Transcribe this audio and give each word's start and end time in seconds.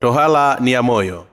tohala 0.00 0.56
ni 0.60 0.72
ya 0.72 0.82
moyo. 0.82 1.26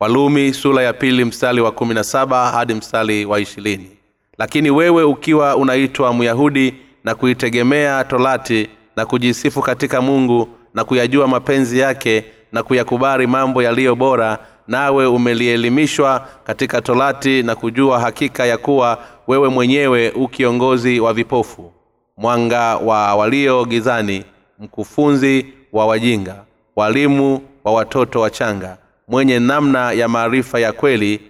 Walumi 0.00 0.54
sura 0.54 0.82
ya 0.82 0.92
pili 0.92 1.24
mstari 1.24 1.60
wa 1.60 1.72
kumi 1.72 1.94
na 1.94 2.04
saba 2.04 2.50
hadi 2.50 2.74
mstari 2.74 3.24
wa 3.24 3.40
ishirini. 3.40 3.90
Lakini 4.38 4.70
wewe 4.70 5.02
ukiwa 5.04 5.56
unaitwa 5.56 6.14
myahudi 6.14 6.74
na 7.04 7.14
kuitegemea 7.14 8.04
torati 8.04 8.68
na 8.96 9.06
kujisifu 9.06 9.62
katika 9.62 10.00
mungu 10.02 10.48
na 10.74 10.84
kuyajua 10.84 11.28
mapenzi 11.28 11.78
yake 11.78 12.24
na 12.52 12.62
kuyakubali 12.62 13.26
mambo 13.26 13.62
yaliyo 13.62 13.94
bora 13.96 14.38
nawe 14.68 15.06
umelielimishwa 15.06 16.28
katika 16.44 16.82
torati 16.82 17.42
na 17.42 17.54
kujua 17.54 18.00
hakika 18.00 18.46
ya 18.46 18.58
kuwa 18.58 18.98
wewe 19.26 19.48
mwenyewe 19.48 20.10
u 20.10 20.28
kiongozi 20.28 21.00
wa 21.00 21.12
vipofu 21.12 21.72
mwanga 22.16 22.76
wa 22.76 23.14
walio 23.14 23.64
gizani 23.64 24.24
mkufunzi 24.58 25.46
wa 25.72 25.86
wajinga 25.86 26.44
walimu 26.76 27.40
wa 27.64 27.72
watoto 27.72 28.20
wachanga 28.20 28.78
mwenye 29.08 29.38
namna 29.40 29.92
ya 29.92 30.08
maarifa 30.08 30.60
ya 30.60 30.72
kweli 30.72 31.20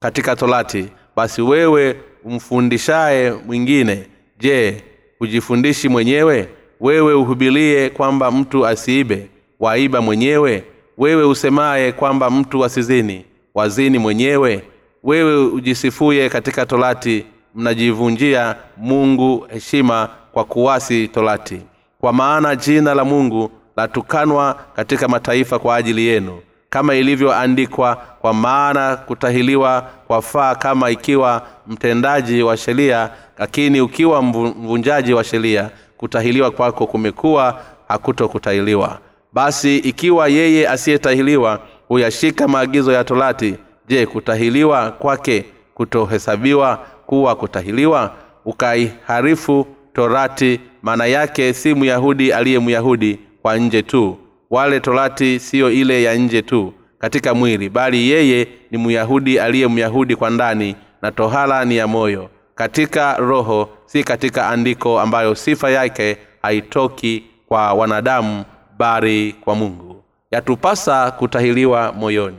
katika 0.00 0.36
torati 0.36 0.88
basi 1.16 1.42
wewe 1.42 1.96
umfundishaye 2.24 3.32
mwingine. 3.46 4.06
Je 4.38 4.84
hujifundishi 5.18 5.88
mwenyewe? 5.88 6.48
Wewe 6.80 7.14
uhubilie 7.14 7.90
kwamba 7.90 8.30
mtu 8.30 8.66
asiibe 8.66 9.28
waiba 9.60 10.00
mwenyewe? 10.00 10.64
Wewe 10.98 11.24
usemaye 11.24 11.92
kwamba 11.92 12.30
mtu 12.30 12.64
asizini 12.64 13.24
wazini 13.54 13.98
mwenyewe? 13.98 14.62
Wewe 15.04 15.36
ujisifuye 15.46 16.28
katika 16.28 16.66
torati 16.66 17.26
mnajivunjia 17.54 18.56
mungu 18.76 19.46
heshima 19.52 20.08
kwa 20.32 20.44
kuwasi 20.44 21.08
torati. 21.08 21.60
Kwa 22.00 22.12
maana 22.12 22.56
jina 22.56 22.94
la 22.94 23.04
mungu 23.04 23.50
latukanwa 23.76 24.58
katika 24.76 25.08
mataifa 25.08 25.58
kwa 25.58 25.76
ajili 25.76 26.06
yenu 26.06 26.40
kama 26.70 26.94
ilivyoandikwa 26.94 27.96
kwa 28.20 28.34
maana 28.34 28.96
kutahiliwa 28.96 29.80
kwafaa 30.06 30.54
kama 30.54 30.90
ikiwa 30.90 31.42
mtendaji 31.66 32.42
wa 32.42 32.56
sheria 32.56 33.10
lakini 33.38 33.80
ukiwa 33.80 34.22
mvunjaji 34.22 35.14
wa 35.14 35.24
sheria 35.24 35.70
kutahiliwa 35.96 36.50
kwako 36.50 36.86
kumekuwa 36.86 37.60
hakutokutahiliwa. 37.88 38.98
Basi 39.32 39.76
ikiwa 39.78 40.28
yeye 40.28 40.68
asiyetahiliwa 40.68 41.60
huyashika 41.88 42.48
maagizo 42.48 42.92
ya 42.92 43.04
torati 43.04 43.54
je 43.88 44.06
kutahiliwa 44.06 44.90
kwake 44.90 45.44
kutohesabiwa 45.74 46.76
kuwa 47.06 47.34
kutahiliwa? 47.36 48.12
Ukaiharifu 48.44 49.66
torati 49.92 50.60
maana 50.82 51.06
yake 51.06 51.52
si 51.54 51.74
myahudi 51.74 52.32
aliye 52.32 52.60
myahudi 52.60 53.18
kwa 53.42 53.56
nje 53.56 53.82
tu. 53.82 54.16
Wale 54.50 54.80
torati 54.80 55.40
siyo 55.40 55.70
ile 55.72 56.02
ya 56.02 56.14
nje 56.14 56.42
tu 56.42 56.72
katika 56.98 57.34
mwili 57.34 57.68
bali 57.68 58.10
yeye 58.10 58.48
ni 58.70 58.78
myahudi 58.78 59.38
aliye 59.38 59.68
myahudi 59.68 60.16
kwa 60.16 60.30
ndani 60.30 60.76
na 61.02 61.12
tohala 61.12 61.64
ni 61.64 61.76
ya 61.76 61.86
moyo. 61.86 62.30
Katika 62.54 63.16
roho 63.16 63.68
si 63.86 64.04
katika 64.04 64.48
andiko 64.48 65.00
ambayo 65.00 65.34
sifa 65.34 65.70
yake 65.70 66.16
haitoki 66.42 67.24
kwa 67.46 67.72
wanadamu 67.72 68.44
bali 68.78 69.32
kwa 69.40 69.54
mungu. 69.54 70.02
Yatupasa 70.30 71.10
kutahiliwa 71.10 71.92
moyoni. 71.92 72.36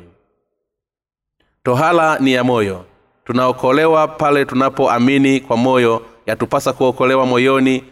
Tohala 1.63 2.19
ni 2.19 2.33
ya 2.33 2.43
moyo. 2.43 2.85
Tunaokolewa 3.25 4.07
pale 4.07 4.45
tunapoamini 4.45 5.39
kwa 5.39 5.57
moyo 5.57 6.05
yatupasa 6.25 6.73
kuokolewa 6.73 7.25
moyoni. 7.25 7.83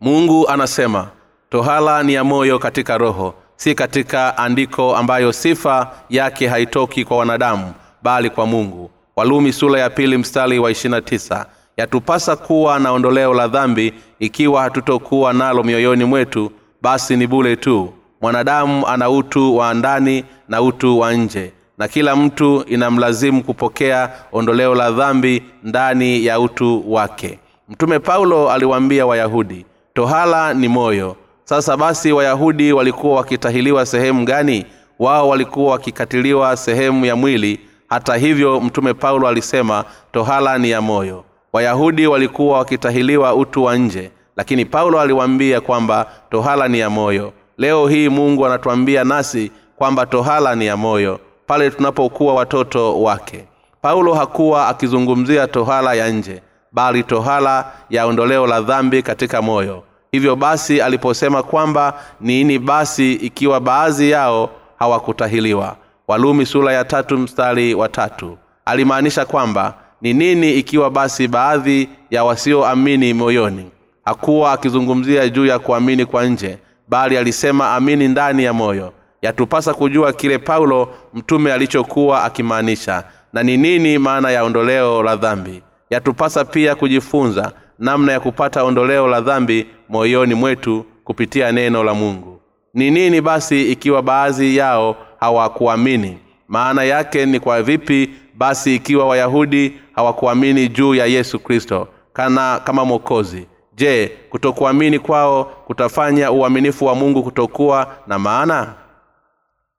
Mungu 0.00 0.48
anasema 0.48 1.08
tohala 1.50 2.02
ni 2.02 2.14
ya 2.14 2.24
moyo 2.24 2.58
katika 2.58 2.98
roho 2.98 3.34
si 3.56 3.74
katika 3.74 4.38
andiko 4.38 4.96
ambayo 4.96 5.32
sifa 5.32 5.90
yake 6.10 6.48
haitoki 6.48 7.04
kwa 7.04 7.16
wanadamu 7.16 7.72
bali 8.02 8.30
kwa 8.30 8.46
mungu. 8.46 8.90
Walumi 9.16 9.52
sula 9.52 9.78
ya 9.78 9.90
pili 9.90 10.16
mstari 10.18 10.58
wa 10.58 10.70
29 10.70 11.44
yatupasa 11.76 12.36
kuwa 12.36 12.78
na 12.78 12.92
ondoleo 12.92 13.34
la 13.34 13.48
dhambi 13.48 13.92
ikiwa 14.18 14.62
hatutokuwa 14.62 15.32
nalo 15.32 15.62
mioyoni 15.62 16.04
mwetu 16.04 16.50
basi 16.82 17.16
ni 17.16 17.26
bule 17.26 17.56
tu. 17.56 17.92
Mwanadamu 18.20 18.86
ana 18.86 19.10
utu 19.10 19.56
wa 19.56 19.74
ndani 19.74 20.24
na 20.48 20.62
utu 20.62 20.98
wa 20.98 21.12
nje 21.14 21.52
na 21.78 21.88
kila 21.88 22.16
mtu 22.16 22.64
inamlazimu 22.68 23.44
kupokea 23.44 24.10
ondoleo 24.32 24.74
la 24.74 24.90
dhambi 24.90 25.42
ndani 25.62 26.24
ya 26.24 26.40
utu 26.40 26.92
wake. 26.92 27.38
Mtume 27.68 27.98
paulo 27.98 28.50
aliwaambia 28.50 29.06
wayahudi 29.06 29.66
tohala 29.94 30.54
ni 30.54 30.68
moyo 30.68 31.16
sasa 31.44 31.76
basi 31.76 32.12
wayahudi 32.12 32.72
walikuwa 32.72 33.16
wakitahiliwa 33.16 33.86
sehemu 33.86 34.24
gani? 34.24 34.66
Wao 34.98 35.28
walikuwa 35.28 35.72
wakikatiliwa 35.72 36.56
sehemu 36.56 37.04
ya 37.06 37.16
mwili. 37.16 37.60
Hata 37.88 38.16
hivyo 38.16 38.60
mtume 38.60 38.94
paulo 38.94 39.28
alisema 39.28 39.84
tohala 40.12 40.58
ni 40.58 40.70
ya 40.70 40.80
moyo. 40.80 41.24
Wayahudi 41.52 42.06
walikuwa 42.06 42.58
wakitahiliwa 42.58 43.34
utu 43.34 43.64
wa 43.64 43.76
nje 43.76 44.10
lakini 44.36 44.64
paulo 44.64 45.00
aliwaambia 45.00 45.60
kwamba 45.60 46.06
tohala 46.30 46.68
ni 46.68 46.78
ya 46.78 46.90
moyo. 46.90 47.32
Leo 47.58 47.88
hii 47.88 48.08
mungu 48.08 48.46
anatuambia 48.46 49.04
nasi 49.04 49.50
kwamba 49.76 50.06
tohala 50.06 50.54
ni 50.54 50.66
ya 50.66 50.76
moyo 50.76 51.20
pale 51.46 51.70
tunapokuwa 51.70 52.34
watoto 52.34 53.02
wake. 53.02 53.44
Paulo 53.82 54.14
hakuwa 54.14 54.68
akizungumzia 54.68 55.46
tohala 55.46 55.94
ya 55.94 56.08
nje 56.10 56.42
bali 56.72 57.02
tohala 57.02 57.72
ya 57.90 58.06
ondoleo 58.06 58.46
la 58.46 58.60
dhambi 58.60 59.02
katika 59.02 59.42
moyo 59.42 59.82
hivyo 60.14 60.36
basi 60.36 60.80
aliposema 60.80 61.42
kwamba 61.42 62.00
nini 62.20 62.58
basi 62.58 63.12
ikiwa 63.12 63.60
baadhi 63.60 64.10
yao 64.10 64.50
hawakutahiliwa. 64.78 65.76
Walumi 66.08 66.46
sura 66.46 66.72
ya 66.72 66.84
tatu 66.84 67.18
mstari 67.18 67.74
wa 67.74 67.88
tatu. 67.88 68.38
Alimaanisha 68.64 69.24
kwamba 69.24 69.74
ni 70.02 70.12
nini 70.14 70.52
ikiwa 70.54 70.90
basi 70.90 71.28
baadhi 71.28 71.88
ya 72.10 72.24
wasioamini 72.24 73.14
moyoni? 73.14 73.70
Hakuwa 74.04 74.52
akizungumzia 74.52 75.28
juu 75.28 75.46
ya 75.46 75.58
kuamini 75.58 76.04
kwa 76.06 76.24
nje 76.24 76.58
bali 76.88 77.16
alisema 77.18 77.72
amini 77.74 78.08
ndani 78.08 78.44
ya 78.44 78.52
moyo. 78.52 78.92
Yatupasa 79.22 79.74
kujua 79.74 80.12
kile 80.12 80.38
paulo 80.38 80.94
mtume 81.14 81.52
alichokuwa 81.52 82.24
akimaanisha. 82.24 83.04
Na 83.32 83.42
ni 83.42 83.56
nini 83.56 83.98
maana 83.98 84.30
ya 84.30 84.44
ondoleo 84.44 85.02
la 85.02 85.16
dhambi? 85.16 85.62
Yatupasa 85.90 86.44
pia 86.44 86.74
kujifunza 86.74 87.52
namna 87.78 88.12
ya 88.12 88.20
kupata 88.20 88.64
ondoleo 88.64 89.08
la 89.08 89.20
dhambi 89.20 89.66
moyoni 89.88 90.34
mwetu 90.34 90.84
kupitia 91.04 91.52
neno 91.52 91.84
la 91.84 91.94
mungu. 91.94 92.40
Ni 92.74 92.90
nini 92.90 93.20
basi 93.20 93.72
ikiwa 93.72 94.02
baadhi 94.02 94.56
yao 94.56 94.96
hawakuamini? 95.20 96.18
Maana 96.48 96.84
yake 96.84 97.26
ni 97.26 97.40
kwa 97.40 97.62
vipi 97.62 98.10
basi 98.34 98.74
ikiwa 98.76 99.06
wayahudi 99.06 99.72
hawakuamini 99.92 100.68
juu 100.68 100.94
ya 100.94 101.06
yesu 101.06 101.38
kristo? 101.38 101.88
Kana 102.12 102.60
kama 102.64 102.84
mwokozi. 102.84 103.46
Je 103.74 104.12
kutokuamini 104.30 104.98
kwao 104.98 105.44
kutafanya 105.44 106.30
uaminifu 106.30 106.84
wa 106.84 106.94
mungu 106.94 107.22
kutokuwa 107.22 107.94
na 108.06 108.18
maana? 108.18 108.74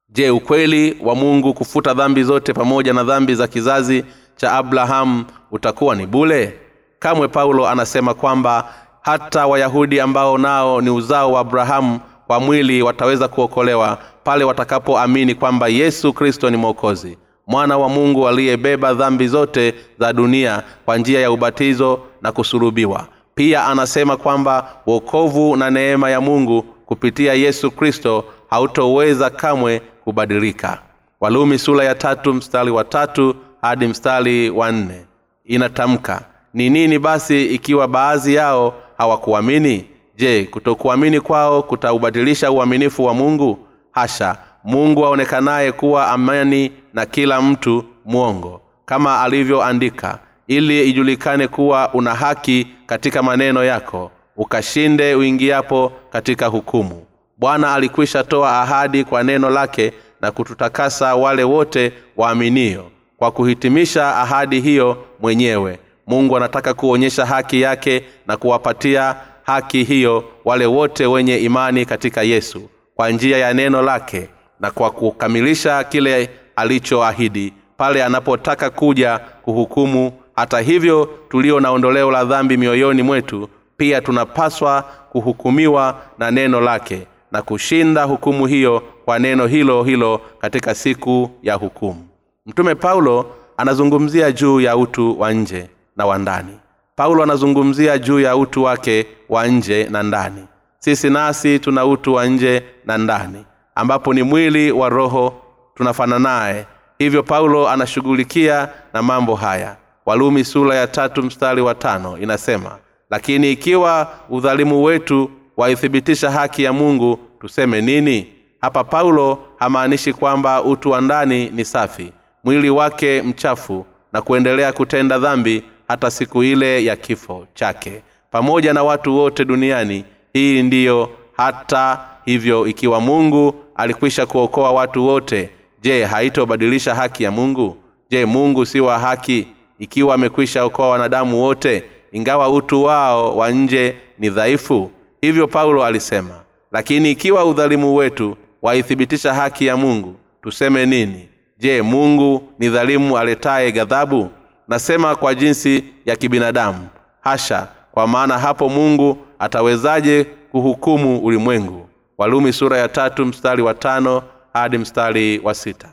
Je 0.09 0.29
ukweli 0.29 0.97
wa 1.03 1.15
mungu 1.15 1.53
kufuta 1.53 1.93
dhambi 1.93 2.23
zote 2.23 2.53
pamoja 2.53 2.93
na 2.93 3.03
dhambi 3.03 3.35
za 3.35 3.47
kizazi 3.47 4.05
cha 4.35 4.51
abrahamu 4.51 5.25
utakuwa 5.51 5.95
ni 5.95 6.05
bule 6.07 6.59
kamwe 6.99 7.27
paulo 7.27 7.67
anasema 7.67 8.13
kwamba 8.13 8.73
hata 9.01 9.47
wayahudi 9.47 9.99
ambao 9.99 10.37
nao 10.37 10.81
ni 10.81 10.89
uzao 10.89 11.31
wa 11.31 11.39
abrahamu 11.39 11.99
kwa 12.27 12.39
mwili 12.39 12.81
wataweza 12.81 13.27
kuokolewa 13.27 13.97
pale 14.23 14.43
watakapoamini 14.43 15.35
kwamba 15.35 15.67
yesu 15.67 16.13
kristo 16.13 16.49
ni 16.49 16.57
mwokozi 16.57 17.17
mwana 17.47 17.77
wa 17.77 17.89
mungu 17.89 18.27
aliyebeba 18.27 18.93
dhambi 18.93 19.27
zote 19.27 19.73
za 19.99 20.13
dunia 20.13 20.63
kwa 20.85 20.97
njia 20.97 21.19
ya 21.21 21.31
ubatizo 21.31 21.99
na 22.21 22.31
kusulubiwa. 22.31 23.07
Pia 23.35 23.65
anasema 23.67 24.17
kwamba 24.17 24.75
wokovu 24.85 25.55
na 25.55 25.69
neema 25.71 26.09
ya 26.09 26.21
mungu 26.21 26.61
kupitia 26.61 27.33
yesu 27.33 27.71
kristo 27.71 28.25
hautoweza 28.49 29.29
kamwe 29.29 29.81
kubadilika. 30.03 30.81
Walumi 31.21 31.59
sula 31.59 31.83
ya 31.83 31.95
tatu 31.95 32.33
mstari 32.33 32.71
wa 32.71 32.83
tatu 32.83 33.35
hadi 33.61 33.87
mstari 33.87 34.49
wa 34.49 34.71
nne. 34.71 35.05
Inatamka 35.45 36.21
ni 36.55 36.69
nini 36.69 36.99
basi 36.99 37.45
ikiwa 37.45 37.87
baadhi 37.87 38.33
yao 38.35 38.73
hawakuamini? 38.97 39.85
Je 40.17 40.43
kutokuamini 40.43 41.21
kwao 41.21 41.63
kutaubadilisha 41.63 42.51
uaminifu 42.51 43.05
wa 43.05 43.13
mungu? 43.13 43.59
Hasha 43.91 44.37
mungu 44.63 45.05
aonekanaye 45.05 45.71
kuwa 45.71 46.07
amani 46.07 46.71
na 46.93 47.05
kila 47.05 47.41
mtu 47.41 47.85
mwongo 48.05 48.61
kama 48.85 49.21
alivyoandika 49.21 50.19
ili 50.47 50.89
ijulikane 50.89 51.47
kuwa 51.47 51.93
una 51.93 52.13
haki 52.15 52.67
katika 52.85 53.23
maneno 53.23 53.63
yako 53.63 54.11
ukashinde 54.37 55.15
uingiapo 55.15 55.91
katika 56.09 56.47
hukumu. 56.47 57.05
Bwana 57.37 57.73
alikwisha 57.73 58.23
toa 58.23 58.61
ahadi 58.61 59.03
kwa 59.03 59.23
neno 59.23 59.49
lake 59.49 59.93
na 60.21 60.31
kututakasa 60.31 61.15
wale 61.15 61.43
wote 61.43 61.93
waaminio 62.17 62.85
kwa 63.17 63.31
kuhitimisha 63.31 64.15
ahadi 64.15 64.61
hiyo 64.61 64.97
mwenyewe 65.19 65.79
mungu 66.07 66.37
anataka 66.37 66.73
kuonyesha 66.73 67.25
haki 67.25 67.61
yake 67.61 68.03
na 68.27 68.37
kuwapatia 68.37 69.15
haki 69.43 69.83
hiyo 69.83 70.23
wale 70.45 70.65
wote 70.65 71.05
wenye 71.05 71.37
imani 71.37 71.85
katika 71.85 72.23
yesu 72.23 72.61
kwa 72.95 73.09
njia 73.09 73.37
ya 73.37 73.53
neno 73.53 73.81
lake 73.81 74.29
na 74.59 74.71
kwa 74.71 74.91
kukamilisha 74.91 75.83
kile 75.83 76.29
alichoahidi 76.55 77.53
pale 77.77 78.03
anapotaka 78.03 78.69
kuja 78.69 79.19
kuhukumu. 79.41 80.11
Hata 80.35 80.59
hivyo 80.59 81.09
tulio 81.29 81.59
na 81.59 81.71
ondoleo 81.71 82.11
la 82.11 82.25
dhambi 82.25 82.57
mioyoni 82.57 83.01
mwetu 83.03 83.49
pia 83.77 84.01
tunapaswa 84.01 84.81
kuhukumiwa 85.09 86.01
na 86.17 86.31
neno 86.31 86.61
lake 86.61 87.07
na 87.31 87.41
kushinda 87.41 88.03
hukumu 88.03 88.45
hiyo 88.45 88.83
kwa 89.05 89.19
neno 89.19 89.47
hilo 89.47 89.83
hilo 89.83 90.21
katika 90.39 90.75
siku 90.75 91.29
ya 91.43 91.55
hukumu. 91.55 92.07
Mtume 92.45 92.75
paulo 92.75 93.25
anazungumzia 93.57 94.31
juu 94.31 94.61
ya 94.61 94.77
utu 94.77 95.19
wa 95.19 95.33
nje 95.33 95.69
na 95.95 96.05
wa 96.05 96.17
ndani. 96.17 96.59
Paulo 96.95 97.23
anazungumzia 97.23 97.97
juu 97.97 98.19
ya 98.19 98.35
utu 98.37 98.63
wake 98.63 99.05
wa 99.29 99.47
nje 99.47 99.87
na 99.89 100.03
ndani. 100.03 100.45
Sisi 100.79 101.09
nasi 101.09 101.59
tuna 101.59 101.85
utu 101.85 102.13
wa 102.13 102.25
nje 102.25 102.63
na 102.85 102.97
ndani 102.97 103.45
ambapo 103.75 104.13
ni 104.13 104.23
mwili 104.23 104.71
wa 104.71 104.89
roho 104.89 105.41
tunafana 105.75 106.19
naye 106.19 106.65
hivyo 106.99 107.23
paulo 107.23 107.69
anashughulikia 107.69 108.69
na 108.93 109.01
mambo 109.01 109.35
haya. 109.35 109.75
Walumi 110.05 110.43
sura 110.45 110.75
ya 110.75 110.87
tatu 110.87 111.23
mstari 111.23 111.61
wa 111.61 111.75
tano 111.75 112.17
inasema 112.17 112.77
lakini 113.09 113.51
ikiwa 113.51 114.09
udhalimu 114.29 114.83
wetu 114.83 115.31
waithibitisha 115.57 116.31
haki 116.31 116.63
ya 116.63 116.73
mungu 116.73 117.19
tuseme 117.39 117.81
nini? 117.81 118.33
Hapa 118.61 118.83
paulo 118.83 119.39
hamaanishi 119.59 120.13
kwamba 120.13 120.63
utu 120.63 120.91
wa 120.91 121.01
ndani 121.01 121.49
ni 121.49 121.65
safi 121.65 122.13
mwili 122.43 122.69
wake 122.69 123.21
mchafu 123.21 123.85
na 124.13 124.21
kuendelea 124.21 124.73
kutenda 124.73 125.19
dhambi 125.19 125.63
hata 125.87 126.11
siku 126.11 126.43
ile 126.43 126.85
ya 126.85 126.95
kifo 126.95 127.47
chake. 127.53 128.01
Pamoja 128.31 128.73
na 128.73 128.83
watu 128.83 129.15
wote 129.17 129.45
duniani 129.45 130.03
hii 130.33 130.63
ndiyo 130.63 131.09
hata 131.37 131.99
hivyo 132.25 132.67
ikiwa 132.67 133.01
mungu 133.01 133.55
alikwisha 133.75 134.25
kuokoa 134.25 134.71
watu 134.71 135.07
wote 135.07 135.49
je 135.81 136.05
haitobadilisha 136.05 136.95
haki 136.95 137.23
ya 137.23 137.31
mungu? 137.31 137.77
Je 138.09 138.25
mungu 138.25 138.65
si 138.65 138.79
wa 138.79 138.99
haki 138.99 139.47
ikiwa 139.79 140.15
amekwisha 140.15 140.63
okoa 140.63 140.89
wanadamu 140.89 141.41
wote 141.43 141.83
ingawa 142.11 142.49
utu 142.49 142.83
wao 142.83 143.37
wa 143.37 143.51
nje 143.51 143.95
ni 144.19 144.29
dhaifu? 144.29 144.91
Hivyo 145.21 145.47
paulo 145.47 145.85
alisema 145.85 146.41
lakini 146.71 147.11
ikiwa 147.11 147.45
udhalimu 147.45 147.95
wetu 147.95 148.37
waithibitisha 148.61 149.33
haki 149.33 149.65
ya 149.65 149.77
mungu 149.77 150.15
tuseme 150.43 150.85
nini? 150.85 151.27
Je 151.57 151.81
mungu 151.81 152.49
ni 152.59 152.69
dhalimu 152.69 153.17
aletaye 153.17 153.71
ghadhabu 153.71 154.29
nasema 154.67 155.15
kwa 155.15 155.35
jinsi 155.35 155.83
ya 156.05 156.15
kibinadamu. 156.15 156.87
Hasha 157.21 157.67
kwa 157.91 158.07
maana 158.07 158.37
hapo 158.39 158.69
mungu 158.69 159.17
atawezaje 159.39 160.23
kuhukumu 160.51 161.19
ulimwengu? 161.19 161.89
Walumi 162.17 162.53
sura 162.53 162.77
ya 162.77 162.87
tatu 162.87 163.25
mstari 163.25 163.61
wa 163.61 163.73
tano 163.73 164.23
hadi 164.53 164.77
mstari 164.77 165.39
wa 165.43 165.53
sita. 165.53 165.89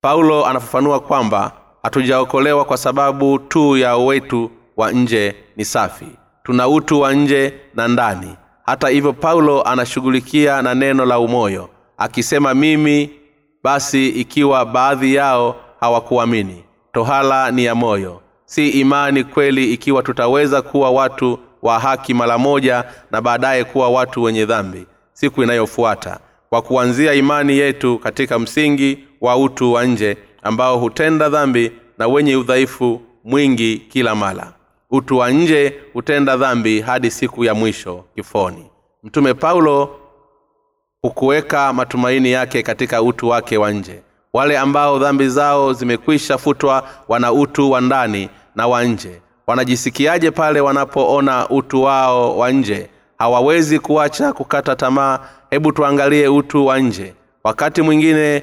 Paulo 0.00 0.46
anafafanua 0.46 1.00
kwamba 1.00 1.52
hatujaokolewa 1.82 2.64
kwa 2.64 2.76
sababu 2.76 3.38
tu 3.38 3.76
ya 3.76 3.96
wetu 3.96 4.50
wa 4.76 4.92
nje 4.92 5.34
ni 5.56 5.64
safi. 5.64 6.06
Tuna 6.42 6.68
utu 6.68 7.00
wa 7.00 7.12
nje 7.14 7.54
na 7.74 7.88
ndani. 7.88 8.36
Hata 8.66 8.88
hivyo 8.88 9.12
paulo 9.12 9.62
anashughulikia 9.62 10.62
na 10.62 10.74
neno 10.74 11.04
la 11.04 11.18
umoyo 11.18 11.68
akisema 11.98 12.54
mimi 12.54 13.10
basi 13.64 14.08
ikiwa 14.08 14.64
baadhi 14.66 15.14
yao 15.14 15.56
hawakuamini 15.80 16.64
tohala 16.92 17.50
ni 17.50 17.64
ya 17.64 17.74
moyo. 17.74 18.20
Si 18.44 18.68
imani 18.68 19.24
kweli 19.24 19.72
ikiwa 19.72 20.02
tutaweza 20.02 20.62
kuwa 20.62 20.90
watu 20.90 21.38
wa 21.62 21.78
haki 21.78 22.14
mara 22.14 22.38
moja 22.38 22.84
na 23.10 23.20
baadaye 23.20 23.64
kuwa 23.64 23.88
watu 23.90 24.22
wenye 24.22 24.44
dhambi 24.46 24.86
siku 25.12 25.42
inayofuata. 25.42 26.18
Kwa 26.48 26.62
kuanzia 26.62 27.14
imani 27.14 27.58
yetu 27.58 27.98
katika 27.98 28.38
msingi 28.38 28.98
wa 29.20 29.36
utu 29.36 29.72
wa 29.72 29.84
nje 29.84 30.16
ambao 30.42 30.78
hutenda 30.78 31.28
dhambi 31.28 31.72
na 31.98 32.08
wenye 32.08 32.36
udhaifu 32.36 33.00
mwingi 33.24 33.78
kila 33.78 34.14
mara. 34.14 34.52
Utu 34.90 35.18
wa 35.18 35.30
nje 35.30 35.74
hutenda 35.92 36.36
dhambi 36.36 36.80
hadi 36.80 37.10
siku 37.10 37.44
ya 37.44 37.54
mwisho 37.54 38.04
kifoni. 38.14 38.66
Mtume 39.02 39.34
paulo 39.34 39.96
hukuweka 41.02 41.72
matumaini 41.72 42.32
yake 42.32 42.62
katika 42.62 43.02
utu 43.02 43.28
wake 43.28 43.56
wa 43.58 43.70
nje 43.72 44.02
wale 44.32 44.58
ambao 44.58 44.98
dhambi 44.98 45.28
zao 45.28 45.72
zimekwisha 45.72 46.38
futwa 46.38 46.88
wana 47.08 47.32
utu 47.32 47.70
wa 47.70 47.80
ndani 47.80 48.28
na 48.54 48.66
wa 48.66 48.84
nje. 48.84 49.22
Wanajisikiaje 49.46 50.30
pale 50.30 50.60
wanapoona 50.60 51.48
utu 51.48 51.82
wao 51.82 52.38
wa 52.38 52.50
nje? 52.52 52.88
Hawawezi 53.18 53.78
kuacha 53.78 54.32
kukata 54.32 54.76
tamaa. 54.76 55.18
Hebu 55.50 55.72
tuangalie 55.72 56.28
utu 56.28 56.66
wa 56.66 56.78
nje. 56.78 57.14
Wakati 57.44 57.82
mwingine 57.82 58.42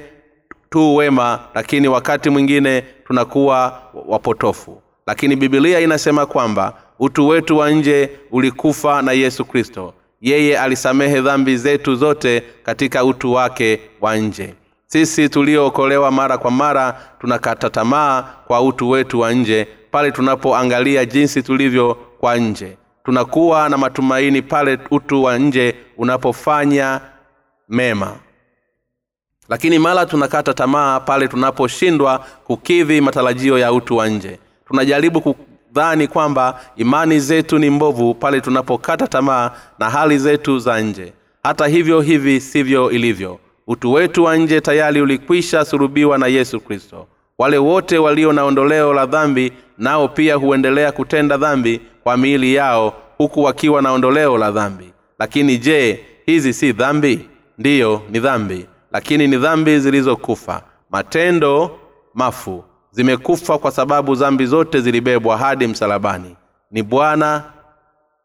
tu 0.70 0.96
wema 0.96 1.40
lakini 1.54 1.88
wakati 1.88 2.30
mwingine 2.30 2.80
tunakuwa 3.06 3.82
wapotofu. 4.06 4.82
Lakini 5.06 5.36
bibilia 5.36 5.80
inasema 5.80 6.26
kwamba 6.26 6.74
utu 6.98 7.28
wetu 7.28 7.58
wa 7.58 7.70
nje 7.70 8.10
ulikufa 8.30 9.02
na 9.02 9.12
yesu 9.12 9.44
kristo. 9.44 9.94
Yeye 10.20 10.58
alisamehe 10.58 11.20
dhambi 11.20 11.56
zetu 11.56 11.94
zote 11.94 12.42
katika 12.62 13.04
utu 13.04 13.32
wake 13.32 13.80
wa 14.00 14.16
nje 14.16 14.54
sisi 14.92 15.28
tuliookolewa 15.28 16.10
mara 16.10 16.38
kwa 16.38 16.50
mara 16.50 17.00
tunakata 17.20 17.70
tamaa 17.70 18.22
kwa 18.22 18.60
utu 18.62 18.90
wetu 18.90 19.20
wa 19.20 19.32
nje 19.32 19.68
pale 19.90 20.10
tunapoangalia 20.12 21.04
jinsi 21.04 21.42
tulivyo 21.42 21.94
kwa 21.94 22.36
nje. 22.36 22.76
Tunakuwa 23.04 23.68
na 23.68 23.78
matumaini 23.78 24.42
pale 24.42 24.78
utu 24.90 25.22
wa 25.24 25.38
nje 25.38 25.74
unapofanya 25.96 27.00
mema. 27.68 28.16
Lakini 29.48 29.78
mara 29.78 30.06
tunakata 30.06 30.54
tamaa 30.54 31.00
pale 31.00 31.28
tunaposhindwa 31.28 32.24
kukidhi 32.44 33.00
matarajio 33.00 33.58
ya 33.58 33.72
utu 33.72 33.96
wa 33.96 34.08
nje. 34.08 34.38
Tunajaribu 34.68 35.20
kudhani 35.20 36.08
kwamba 36.08 36.60
imani 36.76 37.20
zetu 37.20 37.58
ni 37.58 37.70
mbovu 37.70 38.14
pale 38.14 38.40
tunapokata 38.40 39.06
tamaa 39.06 39.50
na 39.78 39.90
hali 39.90 40.18
zetu 40.18 40.58
za 40.58 40.80
nje. 40.80 41.12
Hata 41.42 41.66
hivyo 41.66 42.00
hivi 42.00 42.40
sivyo 42.40 42.90
ilivyo 42.90 43.38
utu 43.68 43.92
wetu 43.92 44.24
wa 44.24 44.36
nje 44.36 44.60
tayari 44.60 45.00
ulikwisha 45.00 45.64
surubiwa 45.64 46.18
na 46.18 46.26
yesu 46.26 46.60
kristo. 46.60 47.06
Wale 47.38 47.58
wote 47.58 47.98
walio 47.98 48.32
na 48.32 48.44
ondoleo 48.44 48.92
la 48.94 49.06
dhambi 49.06 49.52
nao 49.78 50.08
pia 50.08 50.34
huendelea 50.34 50.92
kutenda 50.92 51.36
dhambi 51.36 51.80
kwa 52.02 52.16
miili 52.16 52.54
yao 52.54 52.94
huku 53.18 53.42
wakiwa 53.42 53.82
na 53.82 53.92
ondoleo 53.92 54.38
la 54.38 54.50
dhambi. 54.50 54.92
Lakini 55.18 55.58
je 55.58 56.04
hizi 56.26 56.52
si 56.52 56.72
dhambi? 56.72 57.28
Ndiyo 57.58 58.02
ni 58.10 58.20
dhambi. 58.20 58.66
Lakini 58.92 59.26
ni 59.28 59.36
dhambi 59.36 59.78
zilizokufa. 59.78 60.62
Matendo 60.90 61.78
mafu 62.14 62.64
zimekufa 62.90 63.58
kwa 63.58 63.70
sababu 63.70 64.14
dhambi 64.14 64.46
zote 64.46 64.80
zilibebwa 64.80 65.36
hadi 65.38 65.66
msalabani. 65.66 66.36
Ni 66.70 66.82
bwana 66.82 67.44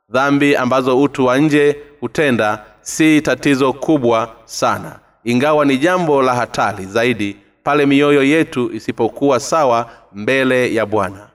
dhambi 0.09 0.55
ambazo 0.55 1.01
utu 1.01 1.25
wa 1.25 1.37
nje 1.37 1.77
hutenda 1.99 2.63
si 2.81 3.21
tatizo 3.21 3.73
kubwa 3.73 4.29
sana 4.45 4.99
ingawa 5.23 5.65
ni 5.65 5.77
jambo 5.77 6.21
la 6.21 6.35
hatari 6.35 6.85
zaidi 6.85 7.37
pale 7.63 7.85
mioyo 7.85 8.23
yetu 8.23 8.71
isipokuwa 8.73 9.39
sawa 9.39 9.89
mbele 10.13 10.73
ya 10.73 10.85
bwana. 10.85 11.27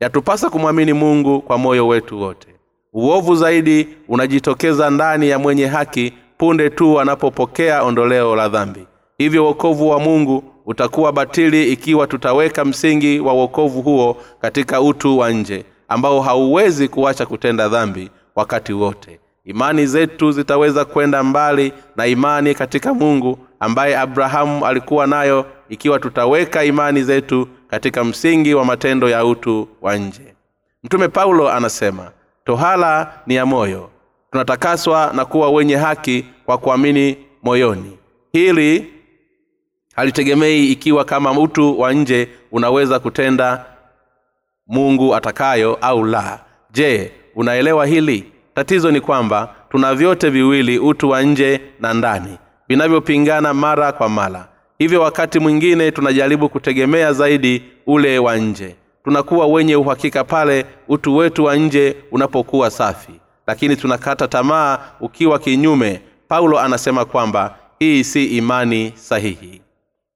Yatupasa 0.00 0.50
kumwamini 0.50 0.92
mungu 0.92 1.40
kwa 1.40 1.58
moyo 1.58 1.88
wetu 1.88 2.20
wote. 2.20 2.48
Uovu 2.92 3.34
zaidi 3.36 3.88
unajitokeza 4.08 4.90
ndani 4.90 5.28
ya 5.28 5.38
mwenye 5.38 5.66
haki 5.66 6.12
punde 6.38 6.70
tu 6.70 7.00
anapopokea 7.00 7.82
ondoleo 7.82 8.36
la 8.36 8.48
dhambi. 8.48 8.86
Hivyo 9.18 9.44
wokovu 9.44 9.88
wa 9.90 10.00
mungu 10.00 10.44
utakuwa 10.66 11.12
batili 11.12 11.72
ikiwa 11.72 12.06
tutaweka 12.06 12.64
msingi 12.64 13.20
wa 13.20 13.32
wokovu 13.32 13.82
huo 13.82 14.16
katika 14.40 14.80
utu 14.80 15.18
wa 15.18 15.30
nje 15.30 15.64
ambao 15.88 16.20
hauwezi 16.20 16.88
kuacha 16.88 17.26
kutenda 17.26 17.68
dhambi 17.68 18.10
wakati 18.36 18.72
wote 18.72 19.20
imani 19.44 19.86
zetu 19.86 20.32
zitaweza 20.32 20.84
kwenda 20.84 21.22
mbali 21.22 21.72
na 21.96 22.06
imani 22.06 22.54
katika 22.54 22.94
mungu 22.94 23.38
ambaye 23.60 23.98
abrahamu 23.98 24.66
alikuwa 24.66 25.06
nayo 25.06 25.46
ikiwa 25.68 25.98
tutaweka 25.98 26.64
imani 26.64 27.02
zetu 27.02 27.48
katika 27.68 28.04
msingi 28.04 28.54
wa 28.54 28.64
matendo 28.64 29.08
ya 29.08 29.24
utu 29.24 29.68
wa 29.80 29.96
nje. 29.96 30.34
Mtume 30.84 31.08
paulo 31.08 31.52
anasema 31.52 32.10
tohala 32.44 33.12
ni 33.26 33.34
ya 33.34 33.46
moyo. 33.46 33.90
Tunatakaswa 34.30 35.12
na 35.14 35.24
kuwa 35.24 35.50
wenye 35.50 35.76
haki 35.76 36.26
kwa 36.46 36.58
kuamini 36.58 37.16
moyoni. 37.42 37.98
Hili 38.32 38.92
halitegemei 39.94 40.72
ikiwa 40.72 41.04
kama 41.04 41.32
utu 41.32 41.80
wa 41.80 41.92
nje 41.92 42.28
unaweza 42.52 42.98
kutenda 42.98 43.64
mungu 44.66 45.14
atakayo 45.14 45.74
au 45.80 46.04
la. 46.04 46.40
Je 46.70 47.12
unaelewa 47.34 47.86
hili 47.86 48.31
tatizo 48.54 48.90
ni 48.90 49.00
kwamba 49.00 49.54
tuna 49.70 49.94
vyote 49.94 50.30
viwili 50.30 50.78
utu 50.78 51.10
wa 51.10 51.22
nje 51.22 51.60
na 51.80 51.94
ndani 51.94 52.38
vinavyopingana 52.68 53.54
mara 53.54 53.92
kwa 53.92 54.08
mara. 54.08 54.48
Hivyo 54.78 55.02
wakati 55.02 55.38
mwingine 55.38 55.90
tunajaribu 55.90 56.48
kutegemea 56.48 57.12
zaidi 57.12 57.62
ule 57.86 58.18
wa 58.18 58.36
nje. 58.36 58.76
Tunakuwa 59.04 59.46
wenye 59.46 59.76
uhakika 59.76 60.24
pale 60.24 60.66
utu 60.88 61.16
wetu 61.16 61.44
wa 61.44 61.56
nje 61.56 61.96
unapokuwa 62.12 62.70
safi. 62.70 63.12
Lakini 63.46 63.76
tunakata 63.76 64.28
tamaa 64.28 64.78
ukiwa 65.00 65.38
kinyume. 65.38 66.00
Paulo 66.28 66.60
anasema 66.60 67.04
kwamba 67.04 67.54
hii 67.78 68.04
si 68.04 68.24
imani 68.24 68.92
sahihi. 68.94 69.62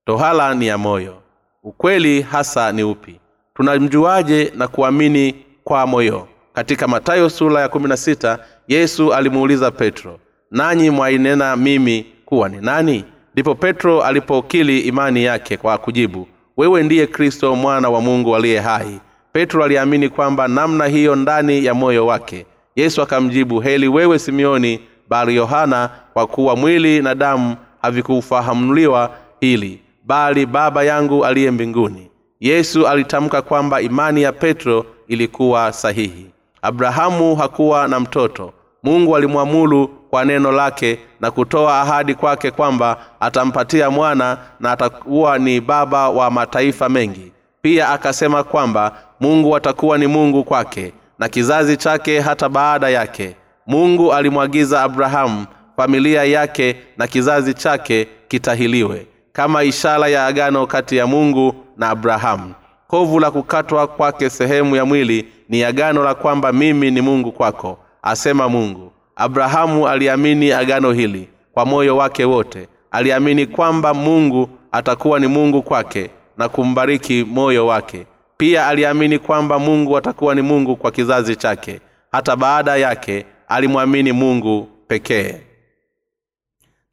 Tohala 0.07 0.55
ni 0.55 0.67
ya 0.67 0.79
moyo. 0.79 1.23
Ukweli 1.63 2.23
hasa 2.23 2.73
ni 2.73 2.83
upi? 2.83 3.21
Tunamjuaje 3.55 4.53
na 4.57 4.69
kuamini 4.69 5.35
kwa 5.65 5.87
moyo 5.87 6.29
katika 6.57 6.89
matayo 6.89 7.31
sura 7.31 7.61
ya 7.61 7.67
16 7.67 8.39
yesu 8.69 9.15
alimuuliza 9.15 9.71
petro 9.71 10.19
nanyi 10.51 10.91
mwainena 10.91 11.57
mimi 11.57 12.07
kuwa 12.25 12.49
ni 12.49 12.57
nani? 12.61 13.05
Ndipo 13.33 13.55
petro 13.55 14.03
alipokili 14.03 14.81
imani 14.81 15.25
yake 15.25 15.57
kwa 15.57 15.79
kujibu 15.79 16.29
wewe 16.57 16.83
ndiye 16.83 17.07
kristo 17.07 17.57
mwana 17.57 17.89
wa 17.91 18.01
mungu 18.01 18.37
aliye 18.37 18.61
hai. 18.61 19.01
Petro 19.33 19.65
aliamini 19.65 20.09
kwamba 20.09 20.49
namna 20.49 20.87
hiyo 20.87 21.17
ndani 21.17 21.65
ya 21.65 21.75
moyo 21.75 22.07
wake. 22.07 22.47
Yesu 22.77 23.03
akamjibu 23.03 23.61
heli 23.61 23.89
wewe 23.89 24.19
simeoni 24.19 24.81
bali 25.09 25.37
yohana 25.37 25.91
kwa 26.13 26.27
kuwa 26.27 26.57
mwili 26.57 27.03
na 27.03 27.15
damu 27.15 27.57
havikufahamuliwa 27.83 29.11
hili 29.41 29.81
bali 30.05 30.47
baba 30.47 30.85
yangu 30.85 31.25
aliye 31.25 31.51
mbinguni. 31.51 32.11
Yesu 32.41 32.89
alitamka 32.89 33.43
kwamba 33.43 33.81
imani 33.81 34.23
ya 34.23 34.33
petro 34.33 34.87
ilikuwa 35.09 35.73
sahihi 35.73 36.27
abrahamu 36.67 37.37
hakuwa 37.37 37.89
na 37.89 38.01
mtoto. 38.01 38.53
Mungu 38.83 39.17
alimwamulu 39.17 39.89
kwa 39.89 40.25
neno 40.25 40.53
lake 40.53 40.99
na 41.21 41.31
kutoa 41.31 41.81
ahadi 41.81 42.15
kwake 42.15 42.51
kwamba 42.51 42.97
atampatia 43.21 43.91
mwana 43.91 44.39
na 44.61 44.73
atakuwa 44.73 45.39
ni 45.39 45.61
baba 45.61 46.11
wa 46.11 46.31
mataifa 46.31 46.89
mengi. 46.89 47.33
Pia 47.63 47.89
akasema 47.89 48.45
kwamba 48.45 48.93
mungu 49.21 49.57
atakuwa 49.57 49.99
ni 49.99 50.07
mungu 50.07 50.45
kwake 50.45 50.93
na 51.19 51.29
kizazi 51.29 51.77
chake 51.77 52.21
hata 52.21 52.49
baada 52.49 52.89
yake. 52.89 53.37
Mungu 53.67 54.13
alimwagiza 54.13 54.83
abrahamu 54.83 55.47
familia 55.77 56.25
yake 56.25 56.77
na 56.97 57.07
kizazi 57.07 57.55
chake 57.55 58.09
kitahiliwe 58.29 59.07
kama 59.33 59.65
ishara 59.65 60.09
ya 60.09 60.27
agano 60.27 60.67
kati 60.67 60.97
ya 60.97 61.07
mungu 61.07 61.55
na 61.77 61.89
abrahamu 61.89 62.55
kovu 62.89 63.21
la 63.21 63.31
kukatwa 63.31 63.87
kwake 63.87 64.31
sehemu 64.31 64.77
ya 64.77 64.85
mwili 64.85 65.29
ni 65.49 65.65
agano 65.65 66.05
la 66.05 66.15
kwamba 66.15 66.53
mimi 66.53 66.91
ni 66.91 67.01
mungu 67.01 67.33
kwako 67.33 67.79
asema 68.03 68.49
mungu. 68.49 68.93
Abrahamu 69.17 69.89
aliamini 69.89 70.53
agano 70.53 70.93
hili 70.93 71.29
kwa 71.53 71.65
moyo 71.67 71.97
wake 71.97 72.25
wote. 72.25 72.69
Aliamini 72.91 73.47
kwamba 73.47 73.95
mungu 73.95 74.49
atakuwa 74.73 75.21
ni 75.21 75.27
mungu 75.27 75.63
kwake 75.63 76.11
na 76.37 76.49
kumbariki 76.49 77.25
moyo 77.25 77.67
wake. 77.67 78.07
Pia 78.37 78.67
aliamini 78.67 79.19
kwamba 79.19 79.59
mungu 79.59 79.97
atakuwa 79.97 80.35
ni 80.35 80.43
mungu 80.43 80.77
kwa 80.77 80.91
kizazi 80.91 81.37
chake. 81.37 81.81
Hata 82.13 82.37
baada 82.37 82.77
yake 82.77 83.27
alimwamini 83.49 84.13
mungu 84.13 84.69
pekee. 84.89 85.35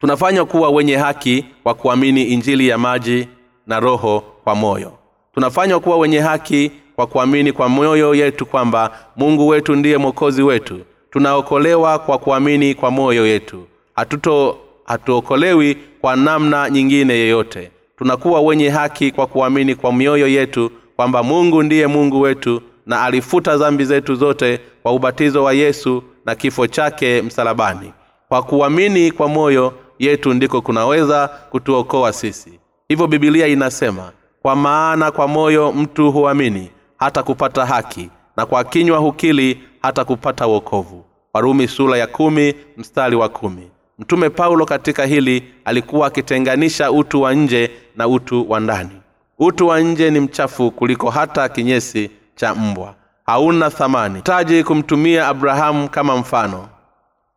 Tunafanywa 0.00 0.44
kuwa 0.46 0.70
wenye 0.70 0.96
haki 0.96 1.46
kwa 1.62 1.74
kuamini 1.74 2.22
injili 2.24 2.68
ya 2.68 2.78
maji 2.78 3.28
na 3.66 3.80
roho 3.80 4.20
kwa 4.44 4.54
moyo 4.54 4.92
tunafanywa 5.34 5.80
kuwa 5.80 5.96
wenye 5.98 6.18
haki 6.20 6.70
kwa 6.96 7.06
kuamini 7.06 7.52
kwa 7.52 7.68
moyo 7.68 8.14
yetu 8.14 8.46
kwamba 8.46 8.90
mungu 9.16 9.48
wetu 9.48 9.76
ndiye 9.76 9.98
mwokozi 9.98 10.42
wetu. 10.42 10.80
Tunaokolewa 11.10 11.98
kwa 11.98 12.18
kuamini 12.18 12.74
kwa 12.74 12.90
moyo 12.90 13.26
yetu. 13.26 13.66
Hatuto 13.94 14.58
hatuokolewi 14.84 15.76
kwa 16.00 16.16
namna 16.16 16.70
nyingine 16.70 17.14
yeyote. 17.14 17.70
Tunakuwa 17.98 18.40
wenye 18.40 18.68
haki 18.68 19.10
kwa 19.10 19.26
kuamini 19.26 19.74
kwa 19.74 19.92
mioyo 19.92 20.28
yetu 20.28 20.70
kwamba 20.96 21.22
mungu 21.22 21.62
ndiye 21.62 21.86
mungu 21.86 22.20
wetu 22.20 22.62
na 22.86 23.02
alifuta 23.02 23.56
dhambi 23.56 23.84
zetu 23.84 24.14
zote 24.14 24.60
kwa 24.82 24.92
ubatizo 24.92 25.44
wa 25.44 25.52
yesu 25.52 26.02
na 26.26 26.34
kifo 26.34 26.66
chake 26.66 27.22
msalabani. 27.22 27.92
Kwa 28.28 28.42
kuamini 28.42 29.10
kwa 29.12 29.28
moyo 29.28 29.72
yetu 29.98 30.34
ndiko 30.34 30.62
kunaweza 30.62 31.28
kutuokoa 31.50 32.12
sisi. 32.12 32.58
Hivyo 32.88 33.06
bibilia 33.06 33.46
inasema 33.46 34.12
kwa 34.44 34.56
maana 34.56 35.10
kwa 35.10 35.28
moyo 35.28 35.72
mtu 35.72 36.12
huamini 36.12 36.70
hata 36.98 37.22
kupata 37.22 37.66
haki 37.66 38.10
na 38.36 38.46
kwa 38.46 38.64
kinywa 38.64 38.98
hukili 38.98 39.60
hata 39.82 40.04
kupata 40.04 40.46
wokovu. 40.46 41.04
Warumi 41.34 41.68
sura 41.68 41.98
ya 41.98 42.06
kumi 42.06 42.54
mstari 42.76 43.16
wa 43.16 43.28
kumi. 43.28 43.70
Mtume 43.98 44.30
paulo 44.30 44.66
katika 44.66 45.04
hili 45.06 45.42
alikuwa 45.64 46.06
akitenganisha 46.06 46.92
utu 46.92 47.22
wa 47.22 47.34
nje 47.34 47.70
na 47.96 48.08
utu 48.08 48.50
wa 48.50 48.60
ndani. 48.60 48.90
Utu 49.38 49.66
wa 49.66 49.80
nje 49.80 50.10
ni 50.10 50.20
mchafu 50.20 50.70
kuliko 50.70 51.10
hata 51.10 51.48
kinyesi 51.48 52.10
cha 52.34 52.54
mbwa. 52.54 52.94
Hauna 53.26 53.70
thamani. 53.70 54.22
Taji 54.22 54.64
kumtumia 54.64 55.28
abrahamu 55.28 55.88
kama 55.88 56.16
mfano. 56.16 56.68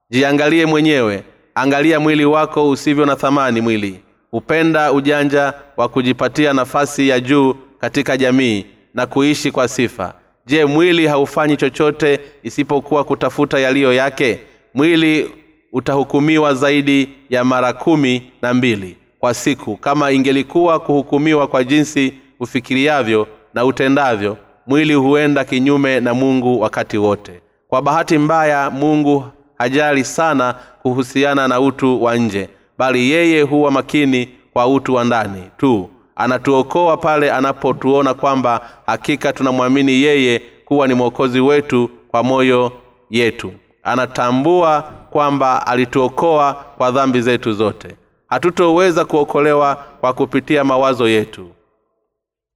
Jiangalie 0.09 0.65
mwenyewe. 0.65 1.23
Angalia 1.55 1.99
mwili 1.99 2.25
wako 2.25 2.69
usivyo 2.69 3.05
na 3.05 3.15
thamani 3.15 3.61
mwili 3.61 4.01
hupenda 4.31 4.91
ujanja 4.93 5.53
wa 5.77 5.89
kujipatia 5.89 6.53
nafasi 6.53 7.09
ya 7.09 7.19
juu 7.19 7.55
katika 7.79 8.17
jamii 8.17 8.65
na 8.93 9.05
kuishi 9.05 9.51
kwa 9.51 9.67
sifa. 9.67 10.13
Je 10.45 10.65
mwili 10.65 11.07
haufanyi 11.07 11.57
chochote 11.57 12.19
isipokuwa 12.43 13.03
kutafuta 13.03 13.59
yaliyo 13.59 13.93
yake? 13.93 14.39
Mwili 14.73 15.31
utahukumiwa 15.73 16.53
zaidi 16.53 17.09
ya 17.29 17.43
mara 17.43 17.73
kumi 17.73 18.31
na 18.41 18.53
mbili 18.53 18.97
kwa 19.19 19.33
siku. 19.33 19.77
Kama 19.77 20.11
ingelikuwa 20.11 20.79
kuhukumiwa 20.79 21.47
kwa 21.47 21.63
jinsi 21.63 22.13
ufikiriavyo 22.39 23.27
na 23.53 23.65
utendavyo 23.65 24.37
mwili 24.67 24.93
huenda 24.93 25.43
kinyume 25.45 25.99
na 25.99 26.13
mungu 26.13 26.61
wakati 26.61 26.97
wote. 26.97 27.41
Kwa 27.67 27.81
bahati 27.81 28.17
mbaya 28.17 28.69
mungu 28.69 29.25
hajali 29.57 30.03
sana 30.03 30.55
kuhusiana 30.81 31.47
na 31.47 31.59
utu 31.59 32.03
wa 32.03 32.15
nje 32.17 32.49
bali 32.77 33.11
yeye 33.11 33.41
huwa 33.41 33.71
makini 33.71 34.29
kwa 34.53 34.67
utu 34.67 34.93
wa 34.93 35.03
ndani 35.03 35.43
tu. 35.57 35.89
Anatuokoa 36.15 36.97
pale 36.97 37.31
anapotuona 37.31 38.13
kwamba 38.13 38.69
hakika 38.85 39.33
tunamwamini 39.33 39.91
yeye 39.91 40.41
kuwa 40.65 40.87
ni 40.87 40.93
mwokozi 40.93 41.39
wetu 41.39 41.89
kwa 42.07 42.23
moyo 42.23 42.71
yetu. 43.09 43.51
Anatambua 43.83 44.81
kwamba 45.09 45.67
alituokoa 45.67 46.53
kwa 46.77 46.91
dhambi 46.91 47.21
zetu 47.21 47.51
zote. 47.53 47.87
Hatutoweza 48.27 49.05
kuokolewa 49.05 49.75
kwa 50.01 50.13
kupitia 50.13 50.63
mawazo 50.63 51.07
yetu. 51.09 51.47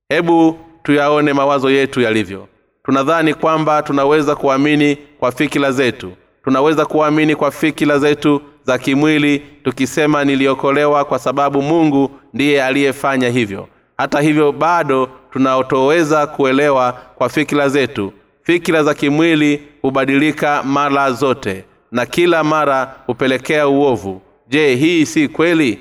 Hebu 0.10 0.60
tuyaone 0.84 1.34
mawazo 1.34 1.70
yetu 1.72 2.02
yalivyo. 2.02 2.48
Tunadhani 2.84 3.34
kwamba 3.34 3.84
tunaweza 3.84 4.36
kuamini 4.36 4.96
kwa 5.20 5.32
fikira 5.32 5.72
zetu. 5.72 6.12
Tunaweza 6.44 6.86
kuamini 6.86 7.36
kwa 7.36 7.52
fikira 7.52 8.00
zetu 8.00 8.42
za 8.64 8.78
kimwili 8.78 9.40
tukisema 9.64 10.26
niliokolewa 10.26 11.06
kwa 11.06 11.20
sababu 11.20 11.62
mungu 11.62 12.12
ndiye 12.34 12.64
aliyefanya 12.64 13.30
hivyo. 13.30 13.68
Hata 13.98 14.22
hivyo 14.22 14.52
bado 14.52 15.10
tunaotoweza 15.32 16.28
kuelewa 16.28 16.92
kwa 16.92 17.30
fikira 17.30 17.70
zetu. 17.70 18.14
Fikira 18.44 18.84
za 18.84 18.94
kimwili 18.94 19.68
hubadilika 19.82 20.64
mara 20.64 21.12
zote 21.12 21.66
na 21.92 22.06
kila 22.06 22.44
mara 22.44 22.96
hupelekea 23.06 23.68
uovu. 23.68 24.22
Je 24.48 24.76
hii 24.76 25.06
si 25.06 25.28
kweli? 25.28 25.80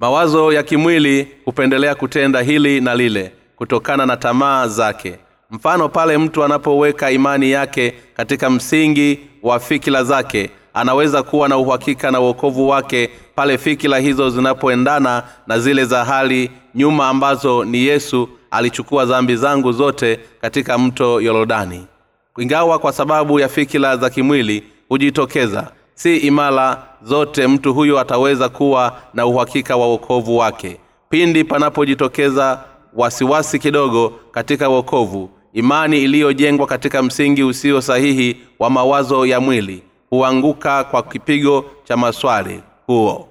Mawazo 0.00 0.52
ya 0.52 0.62
kimwili 0.62 1.28
hupendelea 1.44 1.94
kutenda 1.94 2.40
hili 2.42 2.80
na 2.80 2.94
lile 2.94 3.32
kutokana 3.56 4.06
na 4.06 4.16
tamaa 4.16 4.66
zake 4.66 5.18
mfano 5.50 5.88
pale 5.88 6.18
mtu 6.18 6.44
anapoweka 6.44 7.10
imani 7.10 7.50
yake 7.50 7.94
katika 8.16 8.50
msingi 8.50 9.20
wa 9.42 9.60
fikira 9.60 10.04
zake 10.04 10.50
anaweza 10.74 11.22
kuwa 11.22 11.48
na 11.48 11.58
uhakika 11.58 12.10
na 12.10 12.20
uokovu 12.20 12.68
wake 12.68 13.10
pale 13.34 13.58
fikira 13.58 13.98
hizo 13.98 14.30
zinapoendana 14.30 15.22
na 15.46 15.58
zile 15.58 15.84
za 15.84 16.04
hali 16.04 16.50
nyuma 16.74 17.08
ambazo 17.08 17.64
ni 17.64 17.78
yesu 17.78 18.28
alichukua 18.50 19.04
dhambi 19.04 19.36
zangu 19.36 19.72
zote 19.72 20.20
katika 20.40 20.78
mto 20.78 21.20
yorodani. 21.20 21.86
Ingawa 22.38 22.78
kwa 22.78 22.92
sababu 22.92 23.40
ya 23.40 23.48
fikira 23.48 23.96
za 23.96 24.10
kimwili 24.10 24.62
hujitokeza 24.88 25.72
si 25.94 26.16
imara 26.16 26.82
zote 27.02 27.46
mtu 27.46 27.74
huyo 27.74 27.98
ataweza 28.00 28.48
kuwa 28.48 28.96
na 29.14 29.26
uhakika 29.26 29.76
wa 29.76 29.88
uokovu 29.88 30.36
wake. 30.36 30.80
Pindi 31.10 31.44
panapojitokeza 31.44 32.64
wasiwasi 32.94 33.58
kidogo 33.58 34.12
katika 34.32 34.70
uokovu 34.70 35.30
imani 35.52 36.02
iliyojengwa 36.02 36.66
katika 36.66 37.02
msingi 37.02 37.42
usio 37.42 37.80
sahihi 37.80 38.36
wa 38.58 38.70
mawazo 38.70 39.26
ya 39.26 39.40
mwili 39.40 39.82
huanguka 40.10 40.84
kwa 40.84 41.02
kipigo 41.02 41.64
cha 41.84 41.96
maswali 41.96 42.62
huo. 42.86 43.28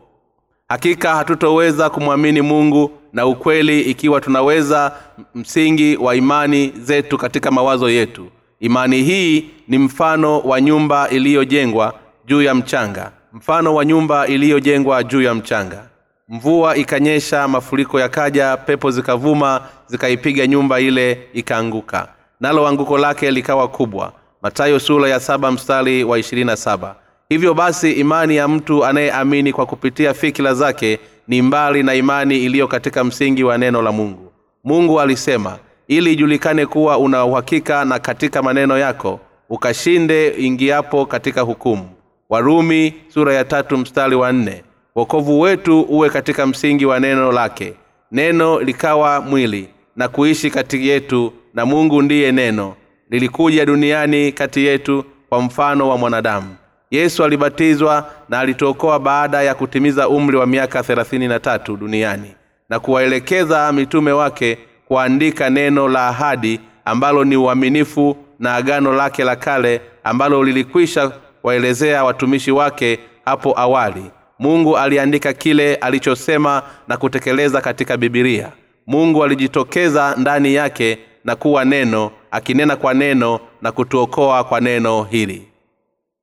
Hakika 0.70 1.16
hatutoweza 1.16 1.90
kumwamini 1.90 2.42
mungu 2.42 2.92
na 3.14 3.26
ukweli 3.26 3.82
ikiwa 3.82 4.22
tunaweza 4.22 4.92
msingi 5.36 5.98
wa 5.98 6.16
imani 6.16 6.74
zetu 6.80 7.18
katika 7.18 7.52
mawazo 7.52 7.90
yetu. 7.90 8.28
Imani 8.60 9.04
hii 9.04 9.46
ni 9.68 9.78
mfano 9.78 10.40
wa 10.40 10.62
nyumba 10.62 11.10
iliyojengwa 11.10 11.94
juu 12.26 12.42
ya 12.42 12.56
mchanga. 12.56 13.12
Mfano 13.34 13.76
wa 13.76 13.86
nyumba 13.86 14.28
iliyojengwa 14.28 15.04
juu 15.04 15.22
ya 15.22 15.34
mchanga 15.36 15.90
mvua 16.29 16.75
ikanyesha 16.77 17.48
mafuriko 17.48 18.00
yakaja 18.00 18.57
pepo 18.57 18.91
zikavuma 18.91 19.62
zikaipiga 19.88 20.48
nyumba 20.48 20.79
ile 20.79 21.27
ikaanguka. 21.34 22.07
Nalo 22.39 22.67
anguko 22.67 22.98
lake 22.98 23.31
likawa 23.31 23.67
kubwa. 23.67 24.13
Matayo 24.41 24.79
sura 24.79 25.10
ya 25.10 25.19
saba 25.19 25.51
mstari 25.51 26.03
wa 26.03 26.19
ishirini 26.19 26.48
na 26.48 26.55
saba. 26.55 26.96
Hivyo 27.29 27.53
basi 27.53 27.91
imani 27.91 28.36
ya 28.36 28.48
mtu 28.48 28.86
anayeamini 28.86 29.53
kwa 29.53 29.65
kupitia 29.65 30.13
fikira 30.13 30.53
zake 30.53 31.00
ni 31.27 31.41
mbali 31.41 31.84
na 31.84 31.93
imani 31.96 32.38
iliyo 32.43 32.67
katika 32.67 33.03
msingi 33.03 33.43
wa 33.43 33.57
neno 33.57 33.81
la 33.81 33.91
mungu. 33.91 34.31
Mungu 34.63 35.01
alisema 35.01 35.57
ili 35.88 36.13
ijulikane 36.13 36.65
kuwa 36.65 36.98
una 36.98 37.25
uhakika 37.25 37.86
na 37.86 38.00
katika 38.00 38.43
maneno 38.43 38.77
yako 38.77 39.19
ukashinde 39.50 40.36
ingiapo 40.38 41.05
katika 41.05 41.41
hukumu. 41.41 41.89
Warumi 42.29 42.93
sura 43.07 43.34
ya 43.34 43.46
tatu 43.46 43.77
mstari 43.77 44.15
wa 44.15 44.31
nne 44.34 44.63
wokovu 44.98 45.39
wetu 45.42 45.82
uwe 45.82 46.10
katika 46.10 46.48
msingi 46.48 46.86
wa 46.86 47.00
neno 47.00 47.32
lake 47.32 47.74
neno 48.12 48.60
likawa 48.60 49.22
mwili 49.22 49.70
na 49.96 50.08
kuishi 50.08 50.50
kati 50.51 50.88
yetu 50.88 51.34
na 51.54 51.66
mungu 51.66 52.01
ndiye 52.01 52.32
neno 52.32 52.75
lilikuja 53.10 53.66
duniani 53.66 54.32
kati 54.32 54.66
yetu 54.66 55.06
kwa 55.30 55.42
mfano 55.42 55.89
wa 55.89 55.98
mwanadamu. 55.98 56.56
Yesu 56.92 57.24
alibatizwa 57.24 58.10
na 58.30 58.39
alituokoa 58.39 59.00
baada 59.00 59.42
ya 59.42 59.56
kutimiza 59.56 60.10
umri 60.10 60.38
wa 60.38 60.46
miaka 60.48 60.84
thelathini 60.84 61.27
na 61.27 61.39
tatu 61.39 61.77
duniani 61.77 62.36
na 62.70 62.80
kuwaelekeza 62.80 63.72
mitume 63.72 64.12
wake 64.12 64.58
kuandika 64.88 65.50
neno 65.50 65.88
la 65.88 66.08
ahadi 66.08 66.60
ambalo 66.86 67.24
ni 67.24 67.38
uaminifu 67.38 68.18
na 68.39 68.56
agano 68.56 68.94
lake 68.94 69.24
la 69.24 69.36
kale 69.36 69.82
ambalo 70.04 70.44
lilikwisha 70.44 71.12
waelezea 71.44 72.04
watumishi 72.04 72.51
wake 72.51 73.00
hapo 73.25 73.60
awali 73.60 74.12
mungu 74.39 74.77
aliandika 74.77 75.34
kile 75.34 75.75
alichosema 75.75 76.63
na 76.88 76.98
kutekeleza 76.98 77.62
katika 77.62 77.98
bibilia 77.98 78.51
mungu 78.88 79.24
alijitokeza 79.24 80.15
ndani 80.17 80.53
yake 80.53 80.98
na 81.24 81.36
kuwa 81.36 81.65
neno 81.65 82.12
akinena 82.32 82.75
kwa 82.75 82.94
neno 82.94 83.39
na 83.62 83.72
kutuokoa 83.72 84.44
kwa 84.44 84.62
neno 84.62 85.03
hili. 85.03 85.48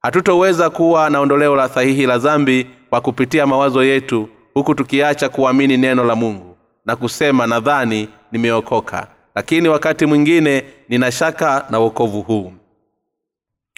Hatutoweza 0.03 0.71
kuwa 0.71 1.11
na 1.11 1.21
ondoleo 1.21 1.57
la 1.57 1.69
sahihi 1.69 2.07
la 2.07 2.19
dhambi 2.19 2.67
kwa 2.91 3.01
kupitia 3.01 3.47
mawazo 3.47 3.85
yetu 3.85 4.29
huku 4.55 4.75
tukiacha 4.75 5.29
kuamini 5.29 5.77
neno 5.77 6.05
la 6.05 6.15
mungu 6.15 6.57
na 6.87 6.97
kusema 6.97 7.47
nadhani 7.47 8.09
nimeokoka. 8.33 9.07
Lakini 9.35 9.69
wakati 9.69 10.07
mwingine 10.07 10.65
nina 10.89 11.13
shaka 11.13 11.67
na 11.71 11.81
uokovu 11.81 12.23
huu 12.23 12.53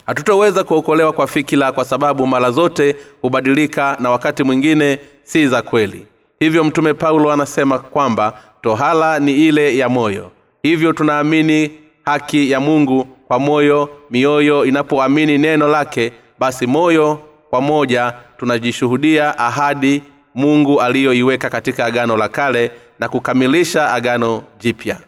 hatutoweza 0.06 0.64
kuokolewa 0.64 1.12
kwa 1.12 1.26
fikira 1.26 1.72
kwa 1.72 1.84
sababu 1.84 2.26
mara 2.26 2.50
zote 2.50 2.96
hubadilika 3.22 3.96
na 4.00 4.10
wakati 4.10 4.42
mwingine 4.42 4.98
si 5.22 5.48
za 5.48 5.62
kweli. 5.62 6.06
Hivyo 6.40 6.64
mtume 6.64 6.94
paulo 6.94 7.32
anasema 7.32 7.78
kwamba 7.78 8.38
tohala 8.62 9.18
ni 9.18 9.32
ile 9.46 9.76
ya 9.76 9.88
moyo. 9.88 10.30
Hivyo 10.62 10.92
tunaamini 10.92 11.70
haki 12.04 12.50
ya 12.50 12.60
mungu 12.60 13.04
kwa 13.04 13.38
moyo 13.38 13.88
mioyo 14.10 14.64
inapoamini 14.64 15.38
neno 15.38 15.68
lake 15.68 16.12
basi 16.38 16.66
moyo 16.66 17.20
kwa 17.50 17.60
moja 17.60 18.14
tunajishuhudia 18.38 19.38
ahadi 19.38 20.02
mungu 20.34 20.80
aliyoiweka 20.80 21.50
katika 21.50 21.84
agano 21.84 22.16
la 22.16 22.28
kale 22.28 22.70
na 22.98 23.08
kukamilisha 23.08 23.92
agano 23.92 24.42
jipya. 24.58 24.98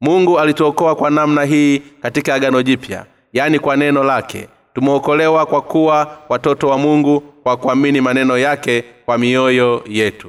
Mungu 0.00 0.38
alituokoa 0.38 0.94
kwa 0.96 1.10
namna 1.10 1.44
hii 1.44 1.78
katika 2.02 2.34
agano 2.34 2.62
jipya 2.62 3.04
yaani 3.32 3.58
kwa 3.58 3.76
neno 3.76 4.04
lake. 4.04 4.48
Tumeokolewa 4.74 5.46
kwa 5.46 5.62
kuwa 5.62 6.18
watoto 6.28 6.68
wa 6.68 6.78
mungu 6.78 7.20
kwa 7.20 7.56
kuamini 7.56 8.00
maneno 8.00 8.38
yake 8.38 8.84
kwa 9.04 9.18
mioyo 9.18 9.82
yetu. 9.86 10.28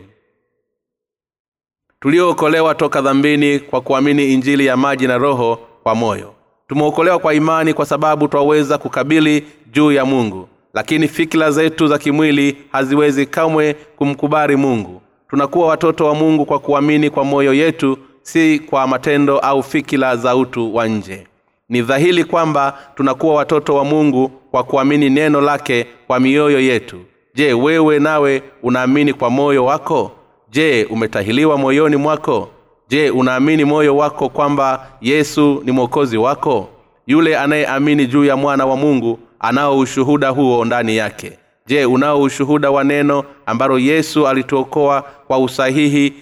Tuliookolewa 1.99 2.75
toka 2.75 3.01
dhambini 3.01 3.59
kwa 3.59 3.81
kuamini 3.81 4.33
injili 4.33 4.65
ya 4.65 4.77
maji 4.77 5.07
na 5.07 5.17
roho 5.17 5.59
kwa 5.83 5.95
moyo. 5.95 6.33
Tumeokolewa 6.67 7.19
kwa 7.19 7.33
imani 7.33 7.73
kwa 7.73 7.85
sababu 7.85 8.27
twaweza 8.27 8.77
kukabili 8.77 9.47
juu 9.71 9.91
ya 9.91 10.05
mungu. 10.05 10.47
Lakini 10.73 11.07
fikira 11.07 11.51
zetu 11.51 11.87
za 11.87 11.97
kimwili 11.97 12.57
haziwezi 12.71 13.25
kamwe 13.25 13.73
kumkubali 13.73 14.55
mungu. 14.55 15.01
Tunakuwa 15.29 15.67
watoto 15.67 16.05
wa 16.05 16.15
mungu 16.15 16.45
kwa 16.45 16.59
kuamini 16.59 17.09
kwa 17.09 17.23
moyo 17.23 17.53
yetu 17.53 17.97
si 18.21 18.59
kwa 18.59 18.87
matendo 18.87 19.39
au 19.39 19.63
fikira 19.63 20.15
za 20.15 20.35
utu 20.35 20.75
wa 20.75 20.87
nje 20.87 21.27
ni 21.69 21.81
dhahiri 21.81 22.23
kwamba 22.23 22.77
tunakuwa 22.95 23.35
watoto 23.35 23.75
wa 23.75 23.85
mungu 23.85 24.29
kwa 24.51 24.63
kuamini 24.63 25.09
neno 25.09 25.41
lake 25.41 25.85
kwa 26.07 26.19
mioyo 26.19 26.59
yetu. 26.59 26.99
Je 27.35 27.53
wewe 27.53 27.99
nawe 27.99 28.43
unaamini 28.63 29.13
kwa 29.13 29.29
moyo 29.29 29.65
wako? 29.65 30.11
Je 30.51 30.87
umetahiliwa 30.89 31.57
moyoni 31.57 31.95
mwako? 31.95 32.49
Je 32.89 33.09
unaamini 33.09 33.65
moyo 33.65 33.97
wako 33.97 34.29
kwamba 34.29 34.87
yesu 35.01 35.61
ni 35.65 35.71
mwokozi 35.71 36.17
wako? 36.17 36.69
Yule 37.07 37.37
anayeamini 37.37 38.07
juu 38.07 38.25
ya 38.25 38.35
mwana 38.35 38.65
wa 38.65 38.75
mungu 38.77 39.19
anao 39.39 39.79
ushuhuda 39.79 40.29
huo 40.29 40.65
ndani 40.65 40.97
yake. 40.97 41.39
Je 41.67 41.85
unao 41.85 42.21
ushuhuda 42.21 42.71
wa 42.71 42.83
neno 42.83 43.23
ambalo 43.45 43.79
yesu 43.79 44.27
alituokoa 44.27 45.01
kwa 45.27 45.39
usahihi? 45.39 46.13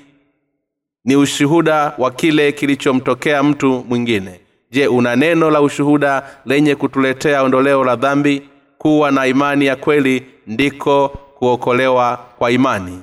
Ni 1.06 1.16
ushuhuda 1.16 1.94
wa 1.98 2.12
kile 2.12 2.52
kilichomtokea 2.52 3.44
mtu 3.44 3.86
mwingine 3.90 4.40
je 4.72 4.88
una 4.88 5.16
neno 5.16 5.50
la 5.50 5.62
ushuhuda 5.62 6.24
lenye 6.46 6.76
kutuletea 6.76 7.44
ondoleo 7.44 7.84
la 7.84 7.96
dhambi? 7.96 8.50
Kuwa 8.78 9.12
na 9.12 9.28
imani 9.28 9.66
ya 9.66 9.76
kweli 9.76 10.26
ndiko 10.48 11.10
kuokolewa 11.10 12.18
kwa 12.38 12.52
imani. 12.52 13.02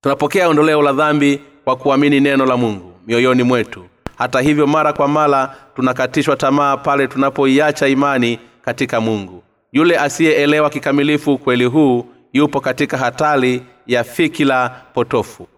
Tunapokea 0.00 0.48
ondoleo 0.48 0.82
la 0.82 0.92
dhambi 0.92 1.40
kwa 1.64 1.76
kuamini 1.76 2.20
neno 2.20 2.46
la 2.46 2.56
mungu 2.56 2.92
mioyoni 3.06 3.42
mwetu. 3.42 3.84
Hata 4.18 4.40
hivyo 4.40 4.66
mara 4.66 4.92
kwa 4.92 5.08
mara 5.08 5.56
tunakatishwa 5.76 6.36
tamaa 6.36 6.76
pale 6.76 7.06
tunapoiacha 7.08 7.88
imani 7.88 8.38
katika 8.64 9.00
mungu. 9.00 9.42
Yule 9.72 9.98
asiyeelewa 9.98 10.70
kikamilifu 10.70 11.32
ukweli 11.32 11.64
huu 11.64 12.06
yupo 12.32 12.60
katika 12.60 12.98
hatari 12.98 13.62
ya 13.86 14.04
fikila 14.04 14.68
potofu 14.94 15.48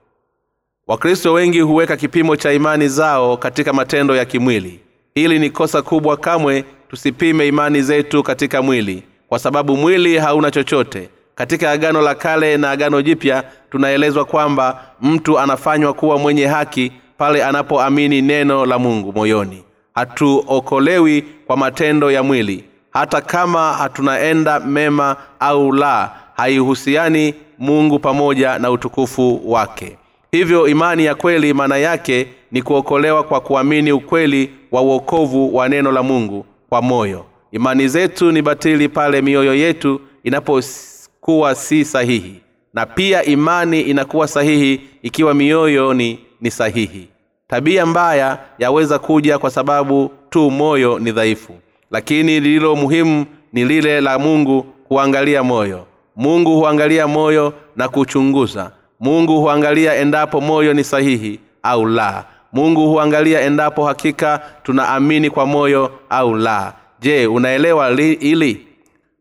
wakristo 0.87 1.33
wengi 1.33 1.61
huweka 1.61 1.97
kipimo 1.97 2.37
cha 2.37 2.53
imani 2.53 2.88
zao 2.88 3.37
katika 3.37 3.73
matendo 3.73 4.16
ya 4.16 4.25
kimwili. 4.25 4.81
Hili 5.14 5.38
ni 5.38 5.51
kosa 5.51 5.83
kubwa 5.83 6.16
kamwe 6.16 6.64
tusipime 6.90 7.49
imani 7.49 7.83
zetu 7.83 8.23
katika 8.23 8.62
mwili 8.62 9.03
kwa 9.29 9.38
sababu 9.38 9.77
mwili 9.77 10.18
hauna 10.18 10.51
chochote. 10.51 11.09
Katika 11.35 11.70
agano 11.70 12.03
la 12.03 12.14
kale 12.14 12.57
na 12.57 12.70
agano 12.70 13.03
jipya 13.03 13.44
tunaelezwa 13.70 14.25
kwamba 14.25 14.85
mtu 15.03 15.38
anafanywa 15.38 15.94
kuwa 15.94 16.18
mwenye 16.18 16.47
haki 16.47 16.92
pale 17.18 17.44
anapoamini 17.44 18.23
neno 18.23 18.66
la 18.66 18.79
mungu 18.79 19.12
moyoni. 19.12 19.64
Hatuokolewi 19.94 21.25
kwa 21.47 21.57
matendo 21.57 22.11
ya 22.11 22.23
mwili. 22.23 22.64
Hata 22.90 23.20
kama 23.20 23.73
hatunaenda 23.73 24.61
mema 24.61 25.16
au 25.40 25.73
la 25.73 26.11
haihusiani 26.37 27.35
mungu 27.59 27.99
pamoja 27.99 28.59
na 28.59 28.70
utukufu 28.70 29.53
wake 29.53 29.99
hivyo 30.37 30.68
imani 30.68 31.05
ya 31.05 31.14
kweli 31.14 31.53
maana 31.55 31.77
yake 31.77 32.27
ni 32.53 32.62
kuokolewa 32.62 33.23
kwa 33.23 33.40
kuamini 33.40 33.92
ukweli 33.92 34.51
wa 34.73 34.83
uokovu 34.83 35.57
wa 35.57 35.68
neno 35.68 35.92
la 35.92 36.03
mungu 36.03 36.47
kwa 36.68 36.83
moyo. 36.83 37.25
Imani 37.53 37.88
zetu 37.88 38.33
ni 38.33 38.42
batili 38.42 38.88
pale 38.88 39.23
mioyo 39.23 39.55
yetu 39.55 40.01
inapokuwa 40.25 41.55
si 41.55 41.85
sahihi. 41.85 42.40
Na 42.75 42.87
pia 42.87 43.25
imani 43.25 43.81
inakuwa 43.81 44.29
sahihi 44.29 44.81
ikiwa 45.03 45.35
mioyoni 45.35 46.18
ni, 46.40 46.51
sahihi. 46.51 47.09
Tabia 47.49 47.87
mbaya 47.87 48.38
yaweza 48.59 48.99
kuja 48.99 49.38
kwa 49.38 49.51
sababu 49.51 50.11
tu 50.31 50.51
moyo 50.51 50.99
ni 50.99 51.12
dhaifu. 51.12 51.53
Lakini 51.90 52.40
lililo 52.40 52.77
muhimu 52.77 53.27
ni 53.53 53.64
lile 53.64 54.01
la 54.01 54.18
mungu 54.18 54.62
kuangalia 54.62 55.42
moyo. 55.42 55.87
Mungu 56.16 56.57
huangalia 56.57 57.09
moyo 57.09 57.53
na 57.77 57.88
kuchunguza 57.88 58.70
mungu 59.05 59.40
huangalia 59.40 59.95
endapo 59.97 60.40
moyo 60.40 60.75
ni 60.75 60.85
sahihi 60.85 61.40
au 61.62 61.87
la. 61.87 62.25
Mungu 62.53 62.88
huangalia 62.88 63.40
endapo 63.40 63.87
hakika 63.87 64.40
tunaamini 64.62 65.31
kwa 65.31 65.47
moyo 65.47 65.90
au 66.11 66.35
la. 66.35 66.73
Je 67.01 67.27
unaelewa 67.27 67.90
ili? 68.01 68.67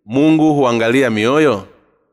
Mungu 0.06 0.54
huangalia 0.54 1.10
mioyo? 1.10 1.64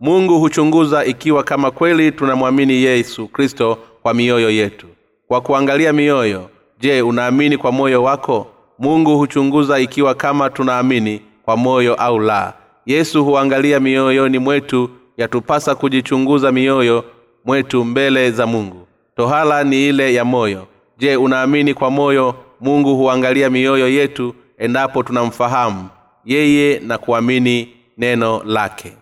Mungu 0.00 0.38
huchunguza 0.38 1.04
ikiwa 1.04 1.42
kama 1.42 1.70
kweli 1.70 2.12
tunamwamini 2.12 2.72
yesu 2.82 3.28
kristo 3.28 3.78
kwa 4.02 4.14
mioyo 4.14 4.50
yetu. 4.50 4.86
Kwa 5.28 5.40
kuangalia 5.40 5.92
mioyo 5.92 6.50
je 6.80 7.02
unaamini 7.02 7.56
kwa 7.58 7.72
moyo 7.72 8.02
wako? 8.02 8.46
Mungu 8.78 9.18
huchunguza 9.18 9.78
ikiwa 9.78 10.14
kama 10.14 10.50
tunaamini 10.50 11.22
kwa 11.44 11.56
moyo 11.56 11.94
au 11.94 12.18
la. 12.18 12.52
Yesu 12.86 13.24
huangalia 13.24 13.80
mioyoni 13.80 14.38
mwetu 14.38 14.90
yatupasa 15.16 15.74
kujichunguza 15.74 16.52
mioyo 16.52 17.04
mwetu 17.50 17.84
mbele 17.84 18.30
za 18.30 18.46
mungu. 18.46 18.86
Tohala 19.16 19.64
ni 19.64 19.88
ile 19.88 20.14
ya 20.14 20.24
moyo. 20.24 20.66
Je 20.98 21.16
unaamini 21.16 21.74
kwa 21.74 21.90
moyo 21.90 22.34
mungu 22.60 22.96
huangalia 22.96 23.50
mioyo 23.50 23.88
yetu 23.88 24.34
endapo 24.58 25.02
tunamfahamu 25.02 25.88
yeye 26.24 26.78
na 26.78 26.98
kuamini 26.98 27.68
neno 27.98 28.42
lake. 28.46 28.92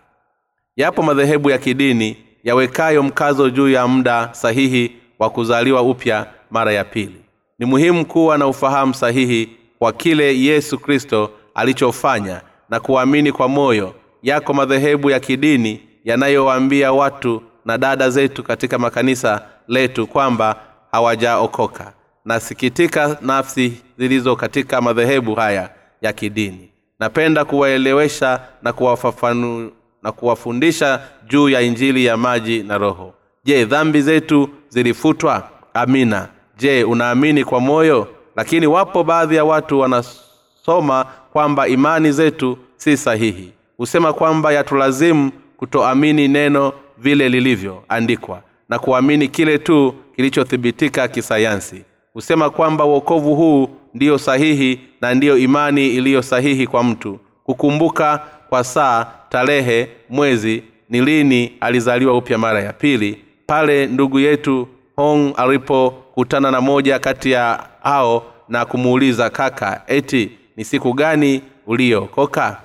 Yapo 0.75 1.01
madhehebu 1.03 1.49
ya 1.49 1.57
kidini 1.57 2.17
yawekayo 2.43 3.03
mkazo 3.03 3.49
juu 3.49 3.69
ya 3.69 3.87
muda 3.87 4.29
sahihi 4.31 4.91
wa 5.19 5.29
kuzaliwa 5.29 5.81
upya 5.81 6.27
mara 6.51 6.71
ya 6.73 6.83
pili. 6.83 7.21
Ni 7.59 7.65
muhimu 7.65 8.05
kuwa 8.05 8.37
na 8.37 8.47
ufahamu 8.47 8.93
sahihi 8.93 9.49
kwa 9.79 9.91
kile 9.93 10.39
yesu 10.39 10.79
kristo 10.79 11.31
alichofanya 11.55 12.41
na 12.69 12.79
kuamini 12.79 13.31
kwa 13.31 13.47
moyo. 13.47 13.93
Yako 14.23 14.53
madhehebu 14.53 15.09
ya 15.09 15.19
kidini 15.19 15.81
yanayowaambia 16.03 16.93
watu 16.93 17.41
na 17.69 17.77
dada 17.77 18.09
zetu 18.09 18.43
katika 18.43 18.77
makanisa 18.79 19.41
letu 19.67 20.07
kwamba 20.07 20.55
hawajaokoka. 20.91 21.93
Nasikitika 22.25 23.17
nafsi 23.21 23.73
zilizo 23.97 24.35
katika 24.35 24.81
madhehebu 24.81 25.35
haya 25.35 25.69
ya 26.01 26.13
kidini. 26.13 26.71
Napenda 26.99 27.45
kuwaelewesha 27.45 28.41
na 28.61 28.73
kuwafafanu 28.73 29.71
na 30.03 30.11
kuwafundisha 30.11 31.01
juu 31.27 31.49
ya 31.49 31.61
injili 31.61 32.05
ya 32.05 32.17
maji 32.17 32.63
na 32.63 32.77
roho. 32.77 33.13
Je 33.43 33.65
dhambi 33.65 34.01
zetu 34.01 34.49
zilifutwa? 34.69 35.49
Amina. 35.73 36.27
Je 36.57 36.83
unaamini 36.83 37.43
kwa 37.43 37.59
moyo? 37.59 38.07
Lakini 38.35 38.67
wapo 38.67 39.03
baadhi 39.03 39.35
ya 39.35 39.45
watu 39.45 39.79
wanasoma 39.79 41.05
kwamba 41.33 41.67
imani 41.67 42.11
zetu 42.11 42.57
si 42.77 42.97
sahihi. 42.97 43.51
Husema 43.77 44.13
kwamba 44.13 44.51
yatulazimu 44.53 45.31
kutoamini 45.57 46.27
neno 46.27 46.73
vile 47.01 47.29
lilivyoandikwa 47.29 48.41
na 48.69 48.79
kuamini 48.79 49.27
kile 49.27 49.57
tu 49.57 49.95
kilichothibitika 50.15 51.07
kisayansi. 51.07 51.83
Husema 52.13 52.49
kwamba 52.49 52.85
uokovu 52.85 53.35
huu 53.35 53.69
ndiyo 53.93 54.17
sahihi 54.17 54.79
na 55.01 55.13
ndiyo 55.13 55.37
imani 55.37 55.87
iliyo 55.89 56.21
sahihi 56.21 56.67
kwa 56.67 56.83
mtu. 56.83 57.19
Kukumbuka 57.43 58.23
kwa 58.49 58.63
saa 58.63 59.07
tarehe 59.29 59.89
mwezi 60.09 60.63
ni 60.89 61.01
lini 61.01 61.53
alizaliwa 61.59 62.17
upya 62.17 62.37
mara 62.37 62.61
ya 62.61 62.73
pili. 62.73 63.21
Pale 63.45 63.87
ndugu 63.87 64.19
yetu 64.19 64.67
hong 64.95 65.33
alipokutana 65.37 66.51
na 66.51 66.61
moja 66.61 66.99
kati 66.99 67.31
ya 67.31 67.63
hao 67.83 68.23
na 68.49 68.65
kumuuliza 68.65 69.29
kaka 69.29 69.81
eti 69.87 70.31
ni 70.57 70.65
siku 70.65 70.93
gani 70.93 71.41
uliokoka? 71.67 72.61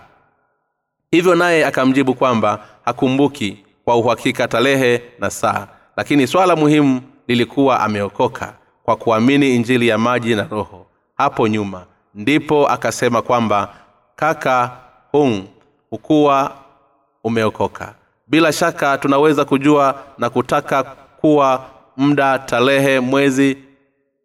Hivyo 1.11 1.35
naye 1.35 1.67
akamjibu 1.67 2.15
kwamba 2.15 2.65
hakumbuki 2.85 3.64
kwa 3.85 3.97
uhakika 3.97 4.49
tarehe 4.49 5.03
na 5.19 5.31
saa. 5.31 5.67
Lakini 5.97 6.27
swala 6.27 6.57
muhimu 6.57 7.01
lilikuwa 7.29 7.81
ameokoka 7.81 8.55
kwa 8.83 8.97
kuamini 8.97 9.55
injili 9.57 9.89
ya 9.89 9.99
maji 9.99 10.35
na 10.35 10.43
roho. 10.51 10.87
Hapo 11.17 11.49
nyuma 11.49 11.85
ndipo 12.15 12.69
akasema 12.69 13.23
kwamba 13.23 13.75
kaka 14.17 14.71
hung 15.13 15.43
hukuwa 15.91 16.53
umeokoka. 17.25 17.95
Bila 18.27 18.53
shaka 18.53 18.99
tunaweza 18.99 19.45
kujua 19.45 20.03
na 20.19 20.31
kutaka 20.31 20.83
kuwa 21.21 21.65
muda 21.97 22.39
tarehe 22.39 23.01
mwezi 23.01 23.59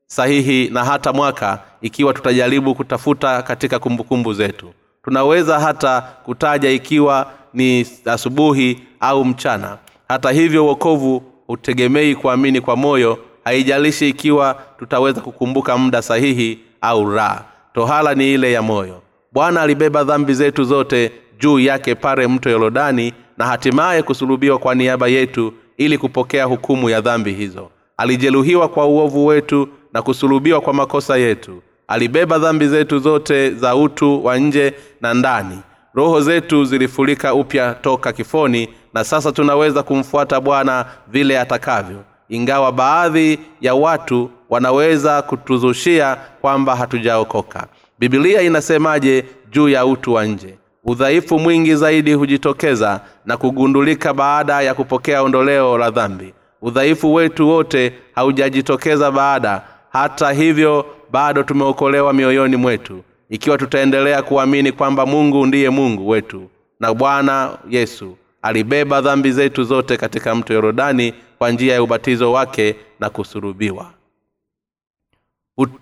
sahihi 0.08 0.70
na 0.70 0.84
hata 0.86 1.14
mwaka 1.14 1.60
ikiwa 1.82 2.14
tutajaribu 2.14 2.76
kutafuta 2.76 3.42
katika 3.42 3.80
kumbukumbu 3.80 4.34
zetu. 4.34 4.74
Tunaweza 5.04 5.60
hata 5.60 6.02
kutaja 6.02 6.70
ikiwa 6.70 7.32
ni 7.54 7.88
asubuhi 8.06 8.84
au 9.00 9.26
mchana. 9.26 9.78
Hata 10.08 10.32
hivyo 10.32 10.66
uokovu 10.66 11.24
hutegemei 11.48 12.16
kuamini 12.16 12.62
kwa 12.62 12.76
moyo 12.76 13.18
haijalishi 13.44 14.10
ikiwa 14.10 14.60
tutaweza 14.80 15.22
kukumbuka 15.22 15.78
muda 15.78 16.02
sahihi 16.02 16.60
au 16.82 17.10
raha 17.12 17.46
tohala 17.74 18.16
ni 18.16 18.34
ile 18.34 18.52
ya 18.52 18.62
moyo. 18.62 19.02
Bwana 19.32 19.62
alibeba 19.62 20.04
dhambi 20.04 20.34
zetu 20.34 20.64
zote 20.64 21.12
juu 21.40 21.60
yake 21.60 21.96
pale 21.96 22.28
mto 22.28 22.50
yorodani 22.50 23.14
na 23.38 23.46
hatimaye 23.46 24.04
kusulubiwa 24.04 24.58
kwa 24.60 24.76
niaba 24.76 25.08
yetu 25.08 25.54
ili 25.78 25.98
kupokea 25.98 26.46
hukumu 26.46 26.90
ya 26.90 27.02
dhambi 27.02 27.34
hizo. 27.34 27.70
Alijeruhiwa 27.98 28.68
kwa 28.68 28.86
uovu 28.86 29.26
wetu 29.26 29.70
na 29.94 30.02
kusulubiwa 30.02 30.62
kwa 30.62 30.74
makosa 30.74 31.18
yetu. 31.18 31.62
Alibeba 31.88 32.40
dhambi 32.40 32.68
zetu 32.68 33.00
zote 33.00 33.52
za 33.52 33.76
utu 33.76 34.26
wa 34.26 34.38
nje 34.38 34.74
na 35.02 35.14
ndani. 35.14 35.60
Roho 35.94 36.22
zetu 36.22 36.66
zilifurika 36.66 37.34
upya 37.34 37.74
toka 37.74 38.14
kifoni 38.14 38.70
na 38.94 39.04
sasa 39.04 39.32
tunaweza 39.32 39.84
kumfuata 39.84 40.42
bwana 40.42 40.86
vile 41.08 41.40
atakavyo. 41.40 42.04
Ingawa 42.30 42.72
baadhi 42.72 43.40
ya 43.62 43.76
watu 43.76 44.30
wanaweza 44.50 45.22
kutuzushia 45.22 46.18
kwamba 46.42 46.76
hatujaokoka. 46.76 47.68
Bibilia 48.00 48.42
inasemaje 48.42 49.26
juu 49.52 49.70
ya 49.70 49.86
utu 49.86 50.14
wa 50.14 50.26
nje? 50.26 50.56
Udhaifu 50.86 51.40
mwingi 51.40 51.76
zaidi 51.76 52.14
hujitokeza 52.14 53.02
na 53.26 53.38
kugundulika 53.38 54.14
baada 54.14 54.62
ya 54.62 54.74
kupokea 54.74 55.22
ondoleo 55.24 55.78
la 55.78 55.92
dhambi. 55.92 56.34
Udhaifu 56.62 57.14
wetu 57.14 57.50
wote 57.50 57.94
haujajitokeza 58.16 59.12
baada. 59.12 59.62
Hata 59.92 60.32
hivyo 60.32 60.86
bado 61.12 61.44
tumeokolewa 61.44 62.14
mioyoni 62.14 62.56
mwetu 62.56 63.04
ikiwa 63.30 63.58
tutaendelea 63.58 64.22
kuamini 64.22 64.72
kwamba 64.72 65.06
mungu 65.06 65.46
ndiye 65.46 65.70
mungu 65.70 66.10
wetu 66.10 66.50
na 66.80 66.94
bwana 66.94 67.58
yesu 67.70 68.18
alibeba 68.42 69.02
dhambi 69.02 69.32
zetu 69.32 69.64
zote 69.64 69.98
katika 69.98 70.36
mto 70.36 70.54
yorodani 70.54 71.14
kwa 71.38 71.52
njia 71.52 71.74
ya 71.74 71.84
ubatizo 71.84 72.32
wake 72.32 72.76
na 73.00 73.10
kusurubiwa 73.10 73.92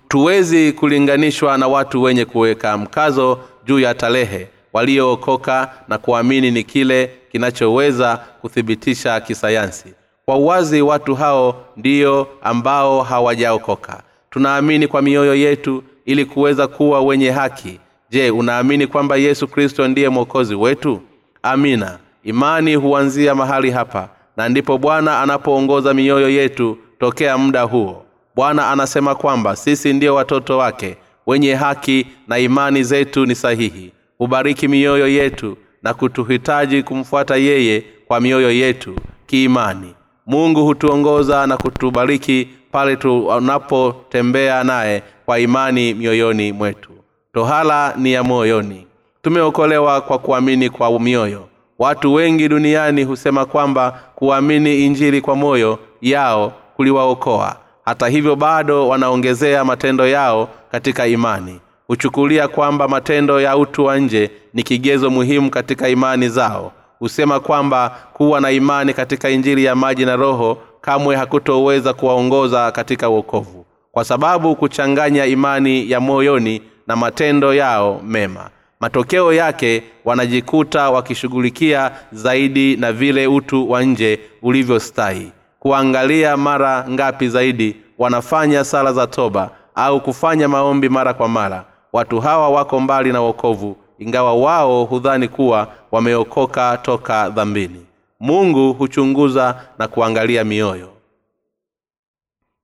tuwezi 0.08 0.72
kulinganishwa 0.72 1.58
na 1.58 1.68
watu 1.68 2.02
wenye 2.02 2.24
kuweka 2.24 2.78
mkazo 2.78 3.40
juu 3.64 3.78
ya 3.80 3.94
tarehe 3.94 4.48
waliookoka 4.72 5.70
na 5.88 5.98
kuamini 5.98 6.50
ni 6.50 6.64
kile 6.64 7.10
kinachoweza 7.32 8.16
kuthibitisha 8.16 9.20
kisayansi. 9.20 9.94
Kwa 10.24 10.36
uwazi 10.36 10.82
watu 10.82 11.14
hao 11.14 11.64
ndiyo 11.76 12.28
ambao 12.42 13.02
hawajaokoka. 13.02 14.02
Tunaamini 14.30 14.86
kwa 14.88 15.02
mioyo 15.02 15.34
yetu 15.34 15.82
ili 16.04 16.24
kuweza 16.24 16.66
kuwa 16.68 17.00
wenye 17.00 17.30
haki. 17.30 17.80
Je 18.10 18.30
unaamini 18.30 18.86
kwamba 18.86 19.16
yesu 19.16 19.48
kristo 19.48 19.88
ndiye 19.88 20.08
mwokozi 20.08 20.54
wetu? 20.54 21.00
Amina 21.42 21.98
imani 22.24 22.74
huanzia 22.74 23.34
mahali 23.34 23.70
hapa 23.70 24.08
na 24.36 24.48
ndipo 24.48 24.78
bwana 24.78 25.20
anapoongoza 25.20 25.94
mioyo 25.94 26.30
yetu 26.30 26.78
tokea 27.00 27.38
muda 27.38 27.62
huo. 27.62 28.04
Bwana 28.34 28.70
anasema 28.70 29.14
kwamba 29.14 29.56
sisi 29.56 29.92
ndiyo 29.92 30.14
watoto 30.14 30.58
wake 30.58 30.96
wenye 31.26 31.54
haki 31.54 32.06
na 32.28 32.38
imani 32.38 32.82
zetu 32.82 33.26
ni 33.26 33.34
sahihi. 33.34 33.92
Hubariki 34.18 34.68
mioyo 34.68 35.08
yetu 35.08 35.56
na 35.82 35.94
kutuhitaji 35.94 36.82
kumfuata 36.82 37.36
yeye 37.36 37.84
kwa 38.06 38.20
mioyo 38.20 38.50
yetu 38.50 38.96
kiimani. 39.26 39.94
Mungu 40.26 40.64
hutuongoza 40.64 41.46
na 41.46 41.56
kutubariki 41.56 42.48
pale 42.72 42.96
tunapotembea 42.96 44.64
naye 44.64 45.02
kwa 45.26 45.38
imani 45.38 45.94
mioyoni 45.94 46.52
mwetu. 46.52 46.90
Tohala 47.34 47.94
ni 47.96 48.12
ya 48.12 48.22
moyoni. 48.24 48.86
Tumeokolewa 49.22 50.00
kwa 50.00 50.18
kuamini 50.18 50.70
kwa 50.70 51.00
mioyo 51.00 51.48
watu 51.78 52.14
wengi 52.14 52.48
duniani 52.48 53.04
husema 53.04 53.44
kwamba 53.44 54.00
kuamini 54.14 54.86
injili 54.86 55.20
kwa 55.20 55.36
moyo 55.36 55.78
yao 56.00 56.52
kuliwaokoa. 56.76 57.56
Hata 57.84 58.08
hivyo 58.08 58.36
bado 58.36 58.88
wanaongezea 58.88 59.64
matendo 59.64 60.06
yao 60.08 60.48
katika 60.72 61.06
imani. 61.06 61.60
Huchukulia 61.86 62.48
kwamba 62.48 62.88
matendo 62.88 63.40
ya 63.40 63.56
utu 63.56 63.84
wa 63.84 63.98
nje 63.98 64.30
ni 64.54 64.62
kigezo 64.62 65.10
muhimu 65.10 65.50
katika 65.50 65.88
imani 65.88 66.28
zao. 66.28 66.72
Husema 66.98 67.40
kwamba 67.40 67.96
kuwa 68.12 68.40
na 68.40 68.50
imani 68.50 68.94
katika 68.94 69.30
injili 69.30 69.64
ya 69.64 69.74
maji 69.74 70.04
na 70.04 70.16
roho 70.16 70.58
kamwe 70.80 71.16
hakutoweza 71.16 71.92
kuwaongoza 71.94 72.72
katika 72.72 73.08
uokovu 73.08 73.64
kwa 73.92 74.04
sababu 74.04 74.56
kuchanganya 74.56 75.26
imani 75.26 75.90
ya 75.90 76.00
moyoni 76.00 76.62
na 76.86 76.96
matendo 76.96 77.54
yao 77.54 78.00
mema 78.04 78.50
matokeo 78.80 79.32
yake 79.32 79.82
wanajikuta 80.04 80.90
wakishughulikia 80.90 81.90
zaidi 82.12 82.76
na 82.76 82.92
vile 82.92 83.26
utu 83.26 83.70
wa 83.70 83.82
nje 83.82 84.20
ulivyostahi 84.42 85.32
kuangalia 85.58 86.36
mara 86.36 86.86
ngapi 86.90 87.28
zaidi 87.28 87.76
wanafanya 87.98 88.64
sala 88.64 88.92
za 88.92 89.06
toba 89.06 89.50
au 89.74 90.00
kufanya 90.00 90.48
maombi 90.48 90.88
mara 90.88 91.14
kwa 91.14 91.28
mara. 91.28 91.64
Watu 91.92 92.20
hawa 92.20 92.48
wako 92.48 92.80
mbali 92.80 93.12
na 93.12 93.20
wokovu 93.20 93.76
ingawa 93.98 94.34
wao 94.34 94.84
hudhani 94.84 95.28
kuwa 95.28 95.68
wameokoka 95.92 96.76
toka 96.82 97.30
dhambini. 97.30 97.86
Mungu 98.20 98.72
huchunguza 98.72 99.64
na 99.78 99.88
kuangalia 99.88 100.44
mioyo. 100.44 100.88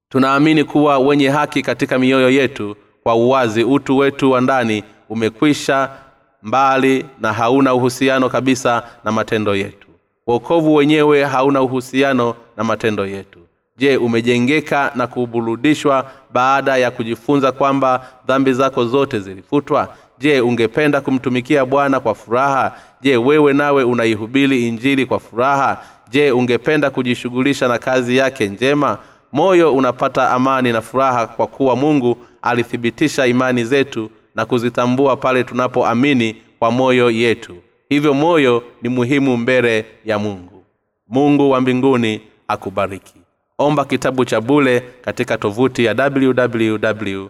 Tunaamini 0.08 0.64
kuwa 0.64 0.98
wenye 0.98 1.28
haki 1.28 1.62
katika 1.62 1.98
mioyo 1.98 2.30
yetu 2.30 2.76
kwa 3.02 3.14
uwazi 3.14 3.64
utu 3.64 3.96
wetu 3.98 4.30
wa 4.30 4.40
ndani 4.40 4.84
umekwisha 5.08 5.90
mbali 6.44 7.04
na 7.20 7.32
hauna 7.32 7.74
uhusiano 7.74 8.28
kabisa 8.28 8.82
na 9.04 9.12
matendo 9.12 9.56
yetu. 9.56 9.88
Wokovu 10.26 10.74
wenyewe 10.74 11.24
hauna 11.24 11.62
uhusiano 11.62 12.34
na 12.56 12.64
matendo 12.64 13.06
yetu. 13.06 13.38
Je 13.76 13.96
umejengeka 13.96 14.92
na 14.94 15.06
kuburudishwa 15.06 16.10
baada 16.32 16.76
ya 16.76 16.90
kujifunza 16.90 17.52
kwamba 17.52 18.06
dhambi 18.26 18.52
zako 18.52 18.84
zote 18.84 19.20
zilifutwa? 19.20 19.88
Je 20.18 20.40
ungependa 20.40 21.00
kumtumikia 21.00 21.64
bwana 21.64 22.00
kwa 22.00 22.14
furaha? 22.14 22.72
Je 23.00 23.16
wewe 23.16 23.52
nawe 23.52 23.84
unaihubiri 23.84 24.68
injili 24.68 25.06
kwa 25.06 25.20
furaha? 25.20 25.82
Je 26.10 26.32
ungependa 26.32 26.90
kujishughulisha 26.90 27.68
na 27.68 27.78
kazi 27.78 28.16
yake 28.16 28.48
njema? 28.48 28.98
Moyo 29.32 29.74
unapata 29.74 30.30
amani 30.30 30.72
na 30.72 30.80
furaha 30.80 31.26
kwa 31.26 31.46
kuwa 31.46 31.76
mungu 31.76 32.16
alithibitisha 32.42 33.26
imani 33.26 33.64
zetu 33.64 34.10
na 34.34 34.44
kuzitambua 34.46 35.16
pale 35.16 35.44
tunapoamini 35.44 36.36
kwa 36.58 36.70
moyo 36.70 37.10
yetu. 37.10 37.56
Hivyo 37.88 38.14
moyo 38.14 38.62
ni 38.82 38.88
muhimu 38.88 39.36
mbele 39.36 39.86
ya 40.04 40.18
mungu. 40.18 40.64
Mungu 41.08 41.50
wa 41.50 41.60
mbinguni 41.60 42.20
akubariki. 42.48 43.14
Omba 43.58 43.84
kitabu 43.84 44.24
cha 44.24 44.40
bule 44.40 44.80
katika 45.02 45.38
tovuti 45.38 45.84
ya 45.84 45.94
www 46.14 47.26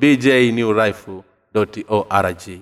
bjnewlife 0.00 1.10
org 1.88 2.60